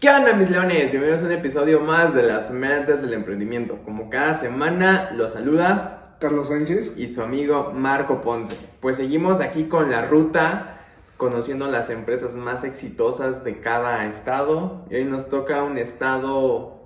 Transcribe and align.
¿Qué 0.00 0.08
onda 0.08 0.32
mis 0.32 0.48
leones? 0.48 0.92
Bienvenidos 0.92 1.20
a 1.20 1.26
un 1.26 1.32
episodio 1.32 1.80
más 1.82 2.14
de 2.14 2.22
las 2.22 2.52
mentes 2.52 3.02
del 3.02 3.12
emprendimiento. 3.12 3.80
Como 3.84 4.08
cada 4.08 4.32
semana 4.32 5.10
los 5.14 5.34
saluda 5.34 6.16
Carlos 6.18 6.48
Sánchez. 6.48 6.96
y 6.96 7.06
su 7.06 7.20
amigo 7.20 7.72
Marco 7.74 8.22
Ponce. 8.22 8.56
Pues 8.80 8.96
seguimos 8.96 9.42
aquí 9.42 9.64
con 9.64 9.90
la 9.90 10.06
ruta, 10.06 10.86
conociendo 11.18 11.66
las 11.66 11.90
empresas 11.90 12.34
más 12.34 12.64
exitosas 12.64 13.44
de 13.44 13.60
cada 13.60 14.06
estado. 14.06 14.86
Y 14.88 14.94
hoy 14.94 15.04
nos 15.04 15.28
toca 15.28 15.62
un 15.64 15.76
estado 15.76 16.80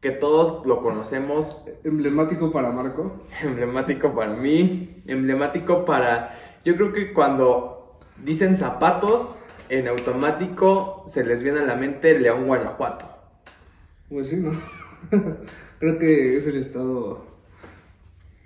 que 0.00 0.10
todos 0.10 0.66
lo 0.66 0.82
conocemos, 0.82 1.62
Emblemático 1.84 2.50
para 2.50 2.72
Marco. 2.72 3.12
emblemático 3.44 4.12
para 4.16 4.32
mí, 4.32 5.04
emblemático 5.06 5.84
para... 5.84 6.36
Yo 6.64 6.74
creo 6.74 6.92
que 6.92 7.12
cuando 7.12 8.00
dicen 8.24 8.56
zapatos, 8.56 9.38
en 9.70 9.88
automático 9.88 11.04
se 11.08 11.24
les 11.24 11.42
viene 11.42 11.60
a 11.60 11.64
la 11.64 11.76
mente 11.76 12.18
León, 12.18 12.46
Guanajuato. 12.46 13.06
Pues 14.08 14.28
sí, 14.28 14.36
¿no? 14.36 14.52
Creo 15.78 15.98
que 15.98 16.36
es 16.36 16.46
el 16.46 16.56
estado 16.56 17.24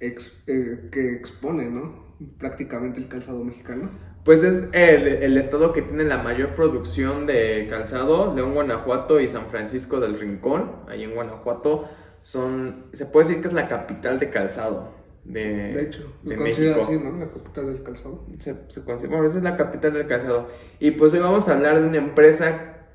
ex- 0.00 0.42
eh, 0.46 0.88
que 0.90 1.12
expone, 1.12 1.70
¿no? 1.70 2.02
Prácticamente 2.38 3.00
el 3.00 3.08
calzado 3.08 3.44
mexicano. 3.44 3.90
Pues 4.24 4.42
es 4.44 4.68
el, 4.72 5.08
el 5.08 5.36
estado 5.36 5.72
que 5.72 5.82
tiene 5.82 6.04
la 6.04 6.18
mayor 6.18 6.54
producción 6.54 7.26
de 7.26 7.66
calzado, 7.68 8.34
León, 8.34 8.54
Guanajuato 8.54 9.18
y 9.18 9.26
San 9.28 9.46
Francisco 9.46 9.98
del 9.98 10.18
Rincón, 10.18 10.70
ahí 10.88 11.02
en 11.02 11.14
Guanajuato, 11.14 11.88
son, 12.20 12.84
se 12.92 13.06
puede 13.06 13.26
decir 13.26 13.42
que 13.42 13.48
es 13.48 13.54
la 13.54 13.66
capital 13.68 14.20
de 14.20 14.30
calzado 14.30 15.01
de, 15.24 15.40
De 15.72 15.82
hecho, 15.82 16.12
se 16.24 16.30
de 16.30 16.36
considera 16.36 16.76
México. 16.76 16.92
así, 16.92 17.04
¿no? 17.04 17.18
La 17.18 17.30
capital 17.30 17.66
del 17.66 17.82
calzado. 17.82 18.26
Se, 18.40 18.56
se 18.68 18.84
considera, 18.84 19.16
bueno, 19.16 19.26
esa 19.28 19.38
es 19.38 19.44
la 19.44 19.56
capital 19.56 19.92
del 19.94 20.06
calzado. 20.06 20.48
Y 20.80 20.90
pues 20.92 21.12
hoy 21.14 21.20
vamos 21.20 21.48
a 21.48 21.54
hablar 21.54 21.80
de 21.80 21.86
una 21.86 21.98
empresa, 21.98 22.86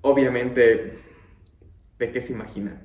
obviamente, 0.00 0.98
¿de 1.98 2.10
qué 2.12 2.20
se 2.20 2.32
imaginan? 2.32 2.82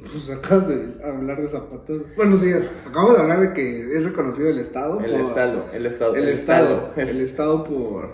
Pues 0.00 0.30
acabas 0.30 0.68
de 0.68 1.04
hablar 1.04 1.40
de 1.40 1.48
zapatos. 1.48 2.02
Bueno, 2.16 2.38
sí, 2.38 2.52
acabamos 2.86 3.16
de 3.16 3.22
hablar 3.22 3.40
de 3.40 3.52
que 3.52 3.96
es 3.96 4.04
reconocido 4.04 4.48
el 4.48 4.58
estado. 4.58 5.00
El 5.00 5.10
por- 5.10 5.20
estado, 5.22 5.64
el 5.72 5.86
estado. 5.86 6.14
El 6.14 6.28
estado. 6.28 6.92
El 6.96 7.20
estado 7.20 7.64
por 7.64 8.12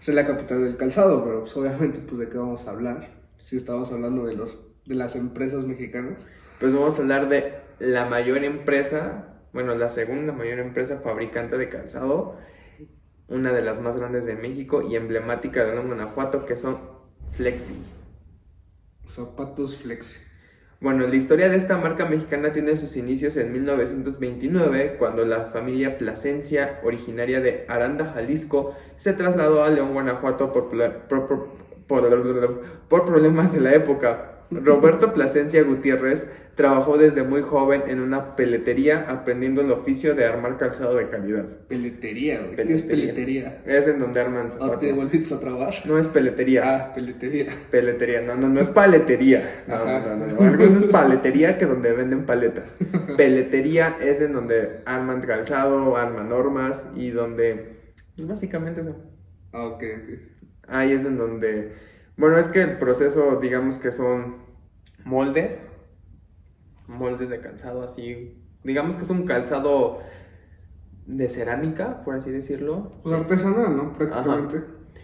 ser 0.00 0.16
la 0.16 0.26
capital 0.26 0.62
del 0.64 0.76
calzado, 0.76 1.24
pero 1.24 1.40
pues 1.40 1.56
obviamente, 1.56 2.00
pues 2.00 2.18
de 2.20 2.28
qué 2.28 2.36
vamos 2.36 2.66
a 2.66 2.72
hablar. 2.72 3.22
Si 3.42 3.56
estamos 3.56 3.90
hablando 3.90 4.26
de 4.26 4.34
los 4.34 4.68
de 4.84 4.94
las 4.96 5.16
empresas 5.16 5.64
mexicanas. 5.64 6.26
Pues 6.60 6.72
vamos 6.74 6.98
a 6.98 7.02
hablar 7.02 7.28
de 7.30 7.54
la 7.78 8.06
mayor 8.06 8.44
empresa, 8.44 9.40
bueno, 9.52 9.74
la 9.74 9.88
segunda 9.88 10.32
mayor 10.32 10.58
empresa 10.58 11.00
fabricante 11.00 11.56
de 11.58 11.68
calzado, 11.68 12.36
una 13.28 13.52
de 13.52 13.62
las 13.62 13.80
más 13.80 13.96
grandes 13.96 14.26
de 14.26 14.34
México 14.34 14.82
y 14.82 14.96
emblemática 14.96 15.64
de 15.64 15.72
León, 15.72 15.86
Guanajuato, 15.88 16.46
que 16.46 16.56
son 16.56 16.78
Flexi. 17.32 17.82
Zapatos 19.06 19.76
Flexi. 19.78 20.20
Bueno, 20.80 21.06
la 21.06 21.16
historia 21.16 21.48
de 21.48 21.56
esta 21.56 21.78
marca 21.78 22.04
mexicana 22.04 22.52
tiene 22.52 22.76
sus 22.76 22.96
inicios 22.96 23.36
en 23.38 23.52
1929, 23.52 24.96
cuando 24.98 25.24
la 25.24 25.46
familia 25.46 25.96
Plasencia, 25.98 26.80
originaria 26.84 27.40
de 27.40 27.64
Aranda, 27.68 28.12
Jalisco, 28.12 28.76
se 28.96 29.14
trasladó 29.14 29.64
a 29.64 29.70
León, 29.70 29.94
Guanajuato 29.94 30.52
por, 30.52 30.68
pla- 30.70 31.08
por- 31.08 31.26
por- 31.28 31.48
por- 31.88 32.62
por 32.88 33.06
problemas 33.06 33.52
de 33.52 33.60
la 33.60 33.74
época. 33.74 34.43
Roberto 34.62 35.12
Plasencia 35.14 35.62
Gutiérrez 35.62 36.32
trabajó 36.54 36.96
desde 36.98 37.24
muy 37.24 37.42
joven 37.42 37.82
en 37.88 38.00
una 38.00 38.36
peletería, 38.36 39.06
aprendiendo 39.08 39.60
el 39.60 39.72
oficio 39.72 40.14
de 40.14 40.24
armar 40.24 40.56
calzado 40.56 40.96
de 40.96 41.08
calidad. 41.08 41.44
Peletería, 41.68 42.40
güey. 42.42 42.54
¿Qué 42.56 42.74
es 42.74 42.82
Peletería. 42.82 43.62
Es 43.66 43.88
en 43.88 43.98
donde 43.98 44.20
arman 44.20 44.46
¿O 44.46 44.50
zapatos. 44.50 44.80
te 44.80 44.92
volviste 44.92 45.34
a 45.34 45.40
trabar? 45.40 45.74
No 45.84 45.98
es 45.98 46.06
peletería. 46.08 46.62
Ah, 46.64 46.94
peletería. 46.94 47.46
Peletería, 47.70 48.20
no, 48.22 48.36
no, 48.36 48.48
no 48.48 48.60
es 48.60 48.68
paletería. 48.68 49.64
No, 49.66 49.74
Ajá. 49.74 50.00
no, 50.06 50.16
no, 50.16 50.26
no. 50.26 50.40
Algo 50.42 50.66
no 50.66 50.78
es 50.78 50.84
paletería 50.86 51.58
que 51.58 51.66
donde 51.66 51.92
venden 51.92 52.24
paletas. 52.24 52.78
Peletería 53.16 53.96
es 54.00 54.20
en 54.20 54.32
donde 54.32 54.82
arman 54.86 55.22
calzado, 55.22 55.96
arman 55.96 56.28
normas 56.28 56.92
y 56.94 57.10
donde, 57.10 57.94
pues 58.14 58.28
básicamente 58.28 58.82
eso. 58.82 58.96
Ah, 59.52 59.66
ok, 59.66 59.82
ok. 59.82 60.18
Ahí 60.68 60.92
es 60.92 61.04
en 61.04 61.18
donde, 61.18 61.72
bueno, 62.16 62.38
es 62.38 62.46
que 62.46 62.62
el 62.62 62.78
proceso, 62.78 63.40
digamos 63.42 63.78
que 63.78 63.90
son 63.90 64.43
moldes, 65.04 65.62
moldes 66.86 67.28
de 67.30 67.40
calzado 67.40 67.82
así, 67.82 68.42
digamos 68.62 68.96
que 68.96 69.02
es 69.02 69.10
un 69.10 69.24
calzado 69.24 70.00
de 71.06 71.28
cerámica, 71.28 72.02
por 72.04 72.14
así 72.14 72.30
decirlo. 72.30 72.92
Pues 73.02 73.14
artesanal, 73.14 73.76
¿no? 73.76 73.92
Prácticamente. 73.92 74.62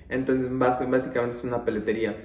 Entonces, 0.08 0.48
básicamente 0.50 1.36
es 1.36 1.44
una 1.44 1.64
peletería. 1.64 2.16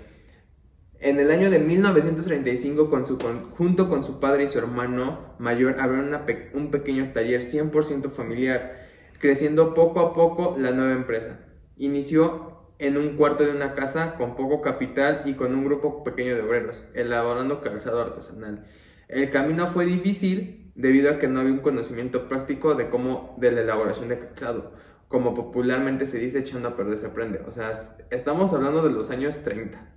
En 1.00 1.20
el 1.20 1.30
año 1.30 1.50
de 1.52 1.60
1935, 1.60 2.90
con 2.90 3.06
su, 3.06 3.18
con- 3.18 3.52
junto 3.52 3.90
con 3.90 4.04
su 4.04 4.20
padre 4.20 4.44
y 4.44 4.48
su 4.48 4.58
hermano 4.60 5.36
mayor, 5.40 5.80
abrieron 5.80 6.08
una 6.08 6.26
un 6.54 6.72
pequeño 6.72 7.12
taller 7.14 7.42
100% 7.44 8.10
familiar, 8.10 8.88
creciendo 9.20 9.74
poco 9.74 10.00
a 10.00 10.14
poco 10.14 10.56
la 10.58 10.72
nueva 10.72 10.94
empresa. 10.94 11.40
Inició 11.78 12.55
en 12.80 12.98
un 12.98 13.16
cuarto 13.18 13.44
de 13.46 13.52
una 13.52 13.74
casa 13.76 14.16
con 14.18 14.36
poco 14.36 14.62
capital 14.62 15.22
y 15.26 15.36
con 15.36 15.54
un 15.56 15.66
grupo 15.66 16.04
pequeño 16.04 16.36
de 16.36 16.42
obreros, 16.42 16.90
elaborando 16.94 17.62
calzado 17.62 18.02
artesanal. 18.02 18.66
El 19.08 19.30
camino 19.30 19.68
fue 19.68 19.86
difícil 19.86 20.72
debido 20.76 21.12
a 21.12 21.20
que 21.20 21.28
no 21.28 21.40
había 21.40 21.54
un 21.54 21.60
conocimiento 21.60 22.28
práctico 22.28 22.76
de 22.76 22.90
cómo 22.90 23.36
de 23.40 23.52
la 23.52 23.62
elaboración 23.62 24.10
de 24.10 24.20
calzado 24.20 24.74
como 25.08 25.34
popularmente 25.36 26.06
se 26.08 26.18
dice, 26.18 26.40
echando 26.40 26.68
a 26.70 26.76
perder 26.76 26.98
se 26.98 27.06
aprende. 27.06 27.40
O 27.48 27.52
sea, 27.52 27.70
es- 27.72 28.04
estamos 28.10 28.54
hablando 28.54 28.82
de 28.82 28.92
los 28.92 29.12
años 29.12 29.44
30. 29.44 29.94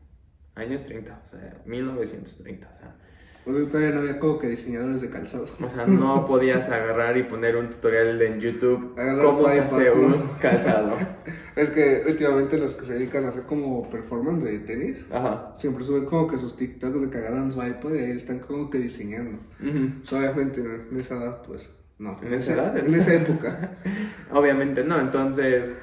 Años 0.54 0.84
30, 0.84 1.22
o 1.24 1.26
sea, 1.26 1.62
1930. 1.66 2.68
O 2.76 2.78
sea, 2.78 2.96
Pues 3.44 3.68
todavía 3.70 3.90
no 3.90 4.00
había 4.00 4.18
como 4.18 4.38
que 4.38 4.48
diseñadores 4.48 5.00
de 5.00 5.10
calzado. 5.10 5.46
o 5.60 5.68
sea, 5.68 5.86
no 5.86 6.26
podías 6.28 6.68
agarrar 6.68 7.16
y 7.16 7.22
poner 7.22 7.56
un 7.56 7.70
tutorial 7.70 8.20
en 8.20 8.40
YouTube 8.40 8.92
Agarrar 8.98 9.24
cómo 9.24 9.48
se 9.48 9.60
hace 9.60 9.90
un 9.90 10.14
calzado. 10.40 10.96
Es 11.56 11.70
que 11.70 12.04
últimamente 12.06 12.56
los 12.56 12.74
que 12.74 12.84
se 12.84 12.94
dedican 12.94 13.24
a 13.24 13.30
hacer 13.30 13.42
como 13.42 13.90
performance 13.90 14.44
de 14.44 14.60
tenis, 14.60 15.04
Ajá. 15.10 15.52
siempre 15.56 15.82
suben 15.82 16.04
como 16.04 16.28
que 16.28 16.38
sus 16.38 16.56
TikToks 16.56 17.00
de 17.00 17.10
que 17.10 17.18
agarran 17.18 17.50
su 17.50 17.60
iPod 17.60 17.94
y 17.94 17.98
ahí 17.98 18.10
están 18.12 18.38
como 18.38 18.70
que 18.70 18.78
diseñando. 18.78 19.40
Pues 19.58 20.12
obviamente 20.12 20.60
en 20.60 21.00
esa 21.00 21.16
edad, 21.16 21.42
pues 21.42 21.74
no. 21.98 22.16
¿En 22.22 22.32
esa 22.32 22.52
edad? 22.54 22.78
En 22.78 22.94
esa 22.94 23.12
época. 23.14 23.72
Obviamente 24.30 24.84
no, 24.84 25.00
entonces, 25.00 25.82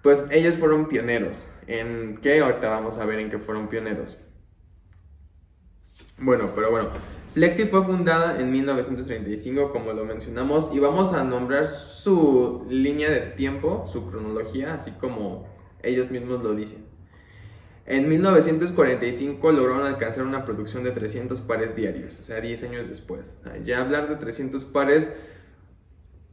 pues 0.00 0.28
ellos 0.30 0.54
fueron 0.56 0.86
pioneros. 0.86 1.52
¿En 1.66 2.18
qué? 2.18 2.38
Ahorita 2.38 2.68
vamos 2.68 2.98
a 2.98 3.04
ver 3.04 3.18
en 3.18 3.28
qué 3.28 3.38
fueron 3.38 3.66
pioneros. 3.68 4.22
Bueno, 6.18 6.52
pero 6.54 6.70
bueno, 6.70 6.88
Flexi 7.34 7.64
fue 7.64 7.84
fundada 7.84 8.40
en 8.40 8.50
1935, 8.50 9.72
como 9.72 9.92
lo 9.92 10.04
mencionamos, 10.04 10.70
y 10.74 10.78
vamos 10.78 11.12
a 11.12 11.24
nombrar 11.24 11.68
su 11.68 12.66
línea 12.68 13.10
de 13.10 13.20
tiempo, 13.20 13.86
su 13.86 14.10
cronología, 14.10 14.74
así 14.74 14.92
como 14.92 15.46
ellos 15.82 16.10
mismos 16.10 16.42
lo 16.42 16.54
dicen. 16.54 16.86
En 17.84 18.08
1945 18.08 19.52
lograron 19.52 19.86
alcanzar 19.86 20.24
una 20.24 20.44
producción 20.44 20.82
de 20.82 20.90
300 20.90 21.40
pares 21.42 21.76
diarios, 21.76 22.18
o 22.18 22.22
sea, 22.22 22.40
10 22.40 22.64
años 22.64 22.88
después. 22.88 23.36
Ya 23.64 23.80
hablar 23.80 24.08
de 24.08 24.16
300 24.16 24.64
pares 24.64 25.12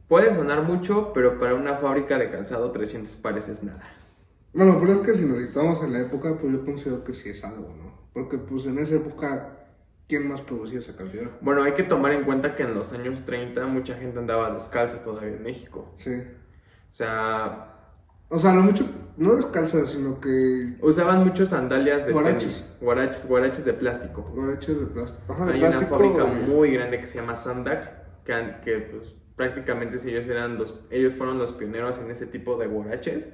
Puede 0.08 0.34
sonar 0.34 0.62
mucho, 0.64 1.12
pero 1.14 1.38
para 1.38 1.54
una 1.54 1.76
fábrica 1.76 2.18
de 2.18 2.30
calzado 2.30 2.70
300 2.70 3.14
pares 3.16 3.48
es 3.48 3.64
nada. 3.64 3.82
Bueno, 4.52 4.76
pero 4.78 4.92
es 4.92 4.98
que 4.98 5.14
si 5.14 5.24
nos 5.24 5.38
situamos 5.38 5.82
en 5.82 5.92
la 5.94 6.00
época, 6.00 6.38
pues 6.38 6.52
yo 6.52 6.64
considero 6.64 7.02
que 7.02 7.14
sí 7.14 7.30
es 7.30 7.42
algo, 7.42 7.74
¿no? 7.74 7.98
Porque 8.12 8.36
pues 8.36 8.66
en 8.66 8.78
esa 8.78 8.96
época, 8.96 9.63
¿quién 10.08 10.28
más 10.28 10.40
producía 10.40 10.78
esa 10.78 10.96
cantidad? 10.96 11.30
Bueno, 11.40 11.62
hay 11.62 11.72
que 11.74 11.82
tomar 11.82 12.12
en 12.12 12.24
cuenta 12.24 12.54
que 12.56 12.62
en 12.64 12.74
los 12.74 12.92
años 12.92 13.24
30 13.24 13.66
mucha 13.66 13.94
gente 13.94 14.18
andaba 14.18 14.50
descalza 14.52 15.02
todavía 15.04 15.30
en 15.36 15.42
México. 15.42 15.92
Sí. 15.96 16.22
O 16.90 16.92
sea, 16.94 17.70
O 18.30 18.38
sea, 18.38 18.52
no 18.52 18.62
mucho, 18.62 18.84
no 19.16 19.34
descalza, 19.36 19.86
sino 19.86 20.18
que 20.20 20.76
usaban 20.80 21.24
muchos 21.24 21.50
sandalias 21.50 22.06
de 22.06 22.12
Guaraches. 22.12 22.76
guaraches, 22.80 23.28
guaraches 23.28 23.64
de 23.64 23.72
plástico. 23.74 24.22
guaraches 24.34 24.80
de 24.80 24.86
plástico. 24.86 25.32
Ajá, 25.32 25.46
de 25.46 25.52
Hay 25.54 25.60
plástico. 25.60 25.96
una 25.96 26.04
fábrica 26.14 26.24
de- 26.34 26.46
muy 26.46 26.72
grande 26.72 27.00
que 27.00 27.06
se 27.06 27.18
llama 27.20 27.36
Sandak, 27.36 28.22
que, 28.24 28.56
que, 28.64 28.78
pues, 28.78 29.14
prácticamente 29.36 29.98
si 29.98 30.08
ellos 30.10 30.26
eran 30.28 30.56
los, 30.58 30.80
ellos 30.90 31.14
fueron 31.14 31.38
los 31.38 31.52
pioneros 31.52 31.98
en 31.98 32.10
ese 32.10 32.26
tipo 32.26 32.56
de 32.56 32.66
guaraches. 32.66 33.30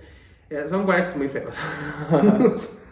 Eh, 0.51 0.65
Son 0.67 0.85
guaraches 0.85 1.17
muy 1.17 1.29
feos. 1.29 1.55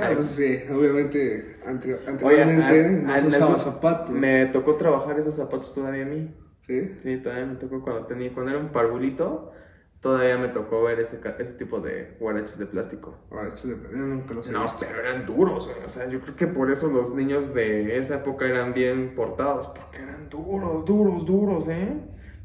Ah, 0.00 0.10
pues 0.14 0.26
sí, 0.26 0.58
obviamente, 0.70 1.56
Oye, 1.66 1.98
anteriormente 2.06 2.84
a- 2.84 2.88
no 3.02 3.12
a- 3.12 3.18
se 3.18 3.22
en 3.22 3.28
usaba 3.28 3.46
algún- 3.46 3.60
zapatos. 3.60 4.10
Me 4.14 4.46
tocó 4.46 4.74
trabajar 4.76 5.18
esos 5.18 5.36
zapatos 5.36 5.74
todavía 5.74 6.02
a 6.04 6.06
mí. 6.06 6.34
¿Sí? 6.60 6.94
Sí, 7.02 7.16
todavía 7.18 7.46
me 7.46 7.54
tocó 7.56 7.82
cuando 7.82 8.04
tenía, 8.06 8.32
cuando 8.34 8.52
era 8.52 8.60
un 8.60 8.68
parvulito, 8.68 9.52
todavía 10.00 10.36
me 10.36 10.48
tocó 10.48 10.82
ver 10.84 11.00
ese, 11.00 11.18
ese 11.38 11.52
tipo 11.54 11.80
de 11.80 12.16
guaraches 12.20 12.58
de 12.58 12.66
plástico. 12.66 13.16
Guaraches 13.30 13.68
de 13.70 13.76
plástico, 13.76 14.04
nunca 14.06 14.34
los 14.34 14.48
he 14.48 14.52
No, 14.52 14.62
visto. 14.64 14.78
pero 14.86 15.00
eran 15.00 15.24
duros, 15.26 15.66
güey. 15.66 15.78
O 15.86 15.88
sea, 15.88 16.08
yo 16.08 16.20
creo 16.20 16.36
que 16.36 16.46
por 16.46 16.70
eso 16.70 16.88
los 16.90 17.14
niños 17.14 17.54
de 17.54 17.98
esa 17.98 18.16
época 18.16 18.44
eran 18.46 18.74
bien 18.74 19.14
portados, 19.16 19.68
porque 19.68 19.96
eran 20.02 20.28
duros, 20.28 20.84
duros, 20.84 21.24
duros, 21.24 21.68
¿eh? 21.68 21.94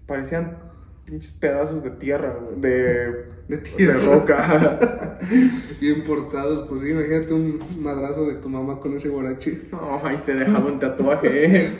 Parecían 0.08 0.58
pinches 1.06 1.32
pedazos 1.32 1.84
de 1.84 1.92
tierra, 1.92 2.36
güey, 2.40 2.62
de, 2.62 3.26
De 3.48 3.58
tierra. 3.58 4.00
de 4.00 4.06
roca. 4.06 5.20
Bien 5.82 6.04
portados, 6.04 6.68
pues 6.68 6.82
sí, 6.82 6.90
imagínate 6.92 7.34
un 7.34 7.60
madrazo 7.82 8.26
de 8.28 8.36
tu 8.36 8.50
mamá 8.50 8.80
con 8.80 8.94
ese 8.96 9.10
guarachi. 9.10 9.68
No, 9.72 10.02
ahí 10.06 10.18
te 10.26 10.34
dejaba 10.36 10.66
un 10.66 10.80
tatuaje. 10.80 11.72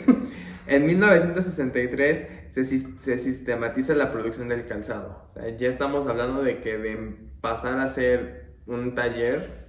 En 0.66 0.86
1963 0.86 2.26
se, 2.50 2.64
se 2.64 3.18
sistematiza 3.18 3.94
la 3.94 4.12
producción 4.12 4.48
del 4.48 4.66
calzado. 4.66 5.28
O 5.30 5.34
sea, 5.34 5.56
ya 5.56 5.68
estamos 5.68 6.06
hablando 6.06 6.42
de 6.42 6.60
que 6.60 6.78
de 6.78 7.16
pasar 7.40 7.78
a 7.80 7.86
ser 7.86 8.54
un 8.66 8.94
taller 8.94 9.64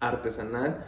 artesanal, 0.00 0.84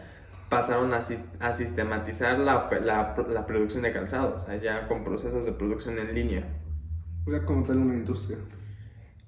pasaron 0.50 0.92
a, 0.92 1.00
sis- 1.00 1.24
a 1.40 1.52
sistematizar 1.54 2.38
la, 2.38 2.68
la- 2.84 3.14
la 3.28 3.46
producción 3.46 3.82
de 3.82 3.92
calzado. 3.92 4.36
O 4.36 4.40
sea, 4.40 4.56
ya 4.56 4.88
con 4.88 5.04
procesos 5.04 5.44
de 5.46 5.52
producción 5.52 5.98
en 5.98 6.14
línea. 6.14 6.44
O 7.26 7.31
sea, 7.31 7.44
como 7.44 7.64
una 7.64 7.96
industria. 7.96 8.38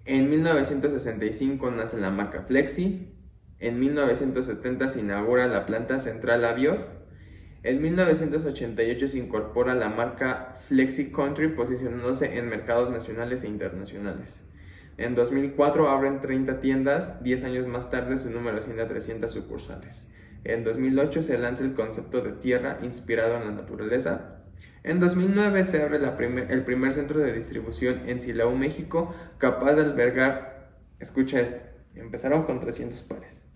En 0.04 0.30
1965 0.30 1.70
nace 1.72 1.98
la 1.98 2.10
marca 2.10 2.42
Flexi. 2.42 3.12
En 3.58 3.80
1970 3.80 4.88
se 4.88 5.00
inaugura 5.00 5.48
la 5.48 5.66
planta 5.66 5.98
central 5.98 6.44
Avios. 6.44 6.94
En 7.64 7.82
1988 7.82 9.08
se 9.08 9.18
incorpora 9.18 9.74
la 9.74 9.88
marca 9.88 10.56
Flexi 10.68 11.10
Country 11.10 11.48
posicionándose 11.48 12.38
en 12.38 12.48
mercados 12.48 12.88
nacionales 12.90 13.42
e 13.42 13.48
internacionales. 13.48 14.48
En 14.96 15.16
2004 15.16 15.88
abren 15.88 16.20
30 16.20 16.60
tiendas, 16.60 17.22
10 17.24 17.44
años 17.44 17.66
más 17.66 17.90
tarde 17.90 18.16
su 18.18 18.30
número 18.30 18.58
asciende 18.58 18.82
a 18.82 18.88
300 18.88 19.30
sucursales. 19.30 20.12
En 20.44 20.62
2008 20.62 21.22
se 21.22 21.38
lanza 21.38 21.64
el 21.64 21.74
concepto 21.74 22.20
de 22.20 22.32
tierra 22.32 22.78
inspirado 22.82 23.36
en 23.36 23.46
la 23.46 23.50
naturaleza. 23.50 24.37
En 24.88 25.00
2009 25.00 25.64
se 25.64 25.82
abre 25.82 25.98
la 25.98 26.16
primer- 26.16 26.50
el 26.50 26.64
primer 26.64 26.94
centro 26.94 27.20
de 27.20 27.32
distribución 27.32 28.08
en 28.08 28.20
Silao, 28.22 28.54
México, 28.56 29.14
capaz 29.36 29.74
de 29.74 29.82
albergar, 29.82 30.70
escucha 30.98 31.40
esto, 31.40 31.60
empezaron 31.94 32.44
con 32.44 32.58
300 32.58 33.00
pares, 33.02 33.50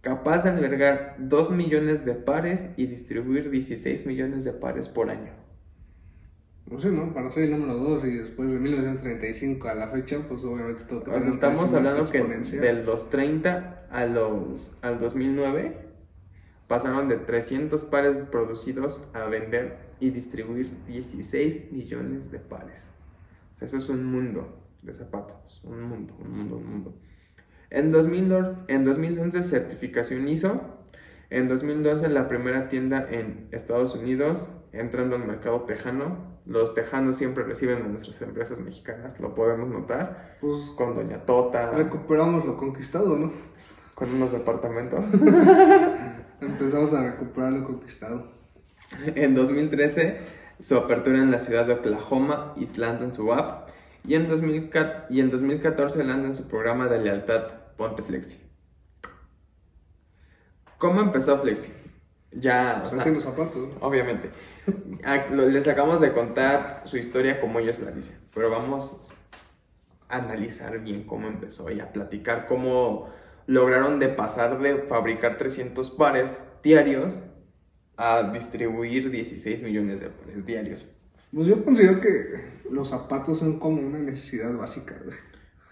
capaz 0.00 0.44
de 0.44 0.50
albergar 0.50 1.16
2 1.18 1.50
millones 1.50 2.04
de 2.04 2.14
pares 2.14 2.72
y 2.76 2.86
distribuir 2.86 3.50
16 3.50 4.06
millones 4.06 4.44
de 4.44 4.52
pares 4.52 4.88
por 4.88 5.10
año. 5.10 5.32
No 6.70 6.78
sé, 6.78 6.90
¿no? 6.90 7.12
Para 7.14 7.30
ser 7.32 7.44
el 7.44 7.52
número 7.58 7.74
2 7.76 8.04
y 8.04 8.16
después 8.18 8.50
de 8.52 8.60
1935 8.60 9.68
a 9.68 9.74
la 9.74 9.88
fecha, 9.88 10.18
pues 10.28 10.44
obviamente 10.44 10.84
todo 10.84 11.00
sea, 11.04 11.30
estamos 11.30 11.72
hablando 11.74 12.10
que 12.12 12.18
de 12.60 12.72
los 12.84 13.10
30 13.10 13.86
a 13.90 14.04
los, 14.06 14.78
al 14.82 15.00
2009 15.00 15.87
pasaron 16.68 17.08
de 17.08 17.16
300 17.16 17.82
pares 17.84 18.18
producidos 18.30 19.10
a 19.14 19.24
vender 19.24 19.78
y 19.98 20.10
distribuir 20.10 20.70
16 20.86 21.72
millones 21.72 22.30
de 22.30 22.38
pares. 22.38 22.92
O 23.54 23.56
sea, 23.58 23.66
eso 23.66 23.78
es 23.78 23.88
un 23.88 24.04
mundo 24.04 24.62
de 24.82 24.94
zapatos, 24.94 25.60
un 25.64 25.82
mundo, 25.82 26.14
un 26.20 26.30
mundo, 26.30 26.56
un 26.56 26.70
mundo. 26.70 26.94
En, 27.70 27.90
2000 27.90 28.32
en 28.68 28.84
2011 28.84 29.42
certificación 29.42 30.28
ISO, 30.28 30.60
en 31.30 31.48
2012 31.48 32.08
la 32.08 32.28
primera 32.28 32.68
tienda 32.68 33.06
en 33.10 33.48
Estados 33.50 33.94
Unidos, 33.94 34.54
entrando 34.72 35.16
al 35.16 35.26
mercado 35.26 35.62
tejano. 35.62 36.38
Los 36.46 36.74
tejanos 36.74 37.16
siempre 37.16 37.44
reciben 37.44 37.82
a 37.82 37.88
nuestras 37.88 38.22
empresas 38.22 38.60
mexicanas, 38.60 39.20
lo 39.20 39.34
podemos 39.34 39.68
notar 39.68 40.38
Pues 40.40 40.70
con 40.76 40.94
Doña 40.94 41.26
Tota, 41.26 41.72
recuperamos 41.72 42.46
lo 42.46 42.56
conquistado, 42.56 43.18
¿no? 43.18 43.32
con 43.98 44.14
unos 44.14 44.30
departamentos. 44.30 45.04
Empezamos 46.40 46.92
a 46.92 47.02
recuperar 47.10 47.52
lo 47.52 47.64
conquistado. 47.64 48.30
en 49.06 49.34
2013, 49.34 50.20
su 50.60 50.76
apertura 50.76 51.18
en 51.18 51.30
la 51.30 51.38
ciudad 51.38 51.66
de 51.66 51.74
Oklahoma 51.74 52.54
lanzan 52.76 53.12
su 53.12 53.32
app. 53.32 53.68
Y 54.04 54.14
en, 54.14 54.28
2014, 54.28 55.06
y 55.10 55.20
en 55.20 55.30
2014 55.30 56.04
lanzan 56.04 56.34
su 56.34 56.48
programa 56.48 56.88
de 56.88 57.00
lealtad 57.00 57.52
Ponte 57.76 58.02
Flexi. 58.02 58.38
¿Cómo 60.78 61.00
empezó 61.00 61.38
Flexi? 61.38 61.72
Ya, 62.32 62.76
o 62.76 62.80
Pues 62.80 62.90
sea, 62.90 63.00
haciendo 63.00 63.20
zapatos, 63.20 63.70
obviamente. 63.80 64.30
Ah, 65.02 65.24
Les 65.30 65.66
acabamos 65.66 65.98
de 66.02 66.12
contar 66.12 66.82
su 66.84 66.98
historia 66.98 67.40
como 67.40 67.58
ellos 67.58 67.78
la 67.78 67.90
dicen, 67.90 68.18
pero 68.34 68.50
vamos 68.50 69.14
a 70.10 70.16
analizar 70.16 70.78
bien 70.80 71.04
cómo 71.04 71.26
empezó 71.26 71.70
y 71.70 71.80
a 71.80 71.90
platicar 71.90 72.46
cómo 72.46 73.08
lograron 73.48 73.98
de 73.98 74.10
pasar 74.10 74.60
de 74.60 74.82
fabricar 74.82 75.38
300 75.38 75.90
pares 75.92 76.44
diarios 76.62 77.34
a 77.96 78.30
distribuir 78.32 79.10
16 79.10 79.64
millones 79.64 80.00
de 80.00 80.10
pares 80.10 80.46
diarios. 80.46 80.86
Pues 81.34 81.48
yo 81.48 81.64
considero 81.64 82.00
que 82.00 82.08
los 82.70 82.90
zapatos 82.90 83.40
son 83.40 83.58
como 83.58 83.82
una 83.82 83.98
necesidad 83.98 84.54
básica, 84.56 84.96
güey. 85.04 85.16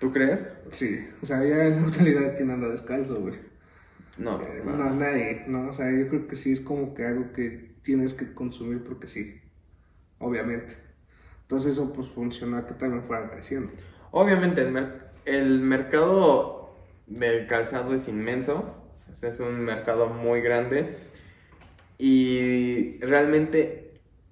¿Tú 0.00 0.12
crees? 0.12 0.48
Sí, 0.70 0.98
o 1.22 1.26
sea, 1.26 1.44
ya 1.44 1.66
en 1.66 1.76
la 1.82 1.86
actualidad 1.88 2.36
quien 2.36 2.50
anda 2.50 2.68
descalzo, 2.68 3.20
güey. 3.20 3.36
No, 4.18 4.40
Eh, 4.42 4.62
no. 4.64 4.76
No, 4.76 4.94
nadie, 4.94 5.44
¿no? 5.46 5.68
O 5.70 5.74
sea, 5.74 5.90
yo 5.92 6.08
creo 6.08 6.26
que 6.26 6.36
sí 6.36 6.52
es 6.52 6.60
como 6.60 6.94
que 6.94 7.04
algo 7.04 7.32
que 7.32 7.76
tienes 7.82 8.14
que 8.14 8.34
consumir 8.34 8.82
porque 8.84 9.08
sí, 9.08 9.40
obviamente. 10.18 10.74
Entonces 11.42 11.74
eso 11.74 11.92
pues 11.92 12.08
funcionó 12.08 12.56
a 12.58 12.66
que 12.66 12.74
también 12.74 13.04
fueran 13.04 13.28
creciendo. 13.28 13.70
Obviamente 14.10 14.62
el, 14.62 14.72
mer- 14.72 15.10
el 15.26 15.60
mercado 15.60 16.55
del 17.06 17.46
calzado 17.46 17.94
es 17.94 18.08
inmenso, 18.08 18.74
es 19.10 19.40
un 19.40 19.60
mercado 19.60 20.08
muy 20.08 20.40
grande 20.40 20.98
y 21.98 22.98
realmente 23.00 23.86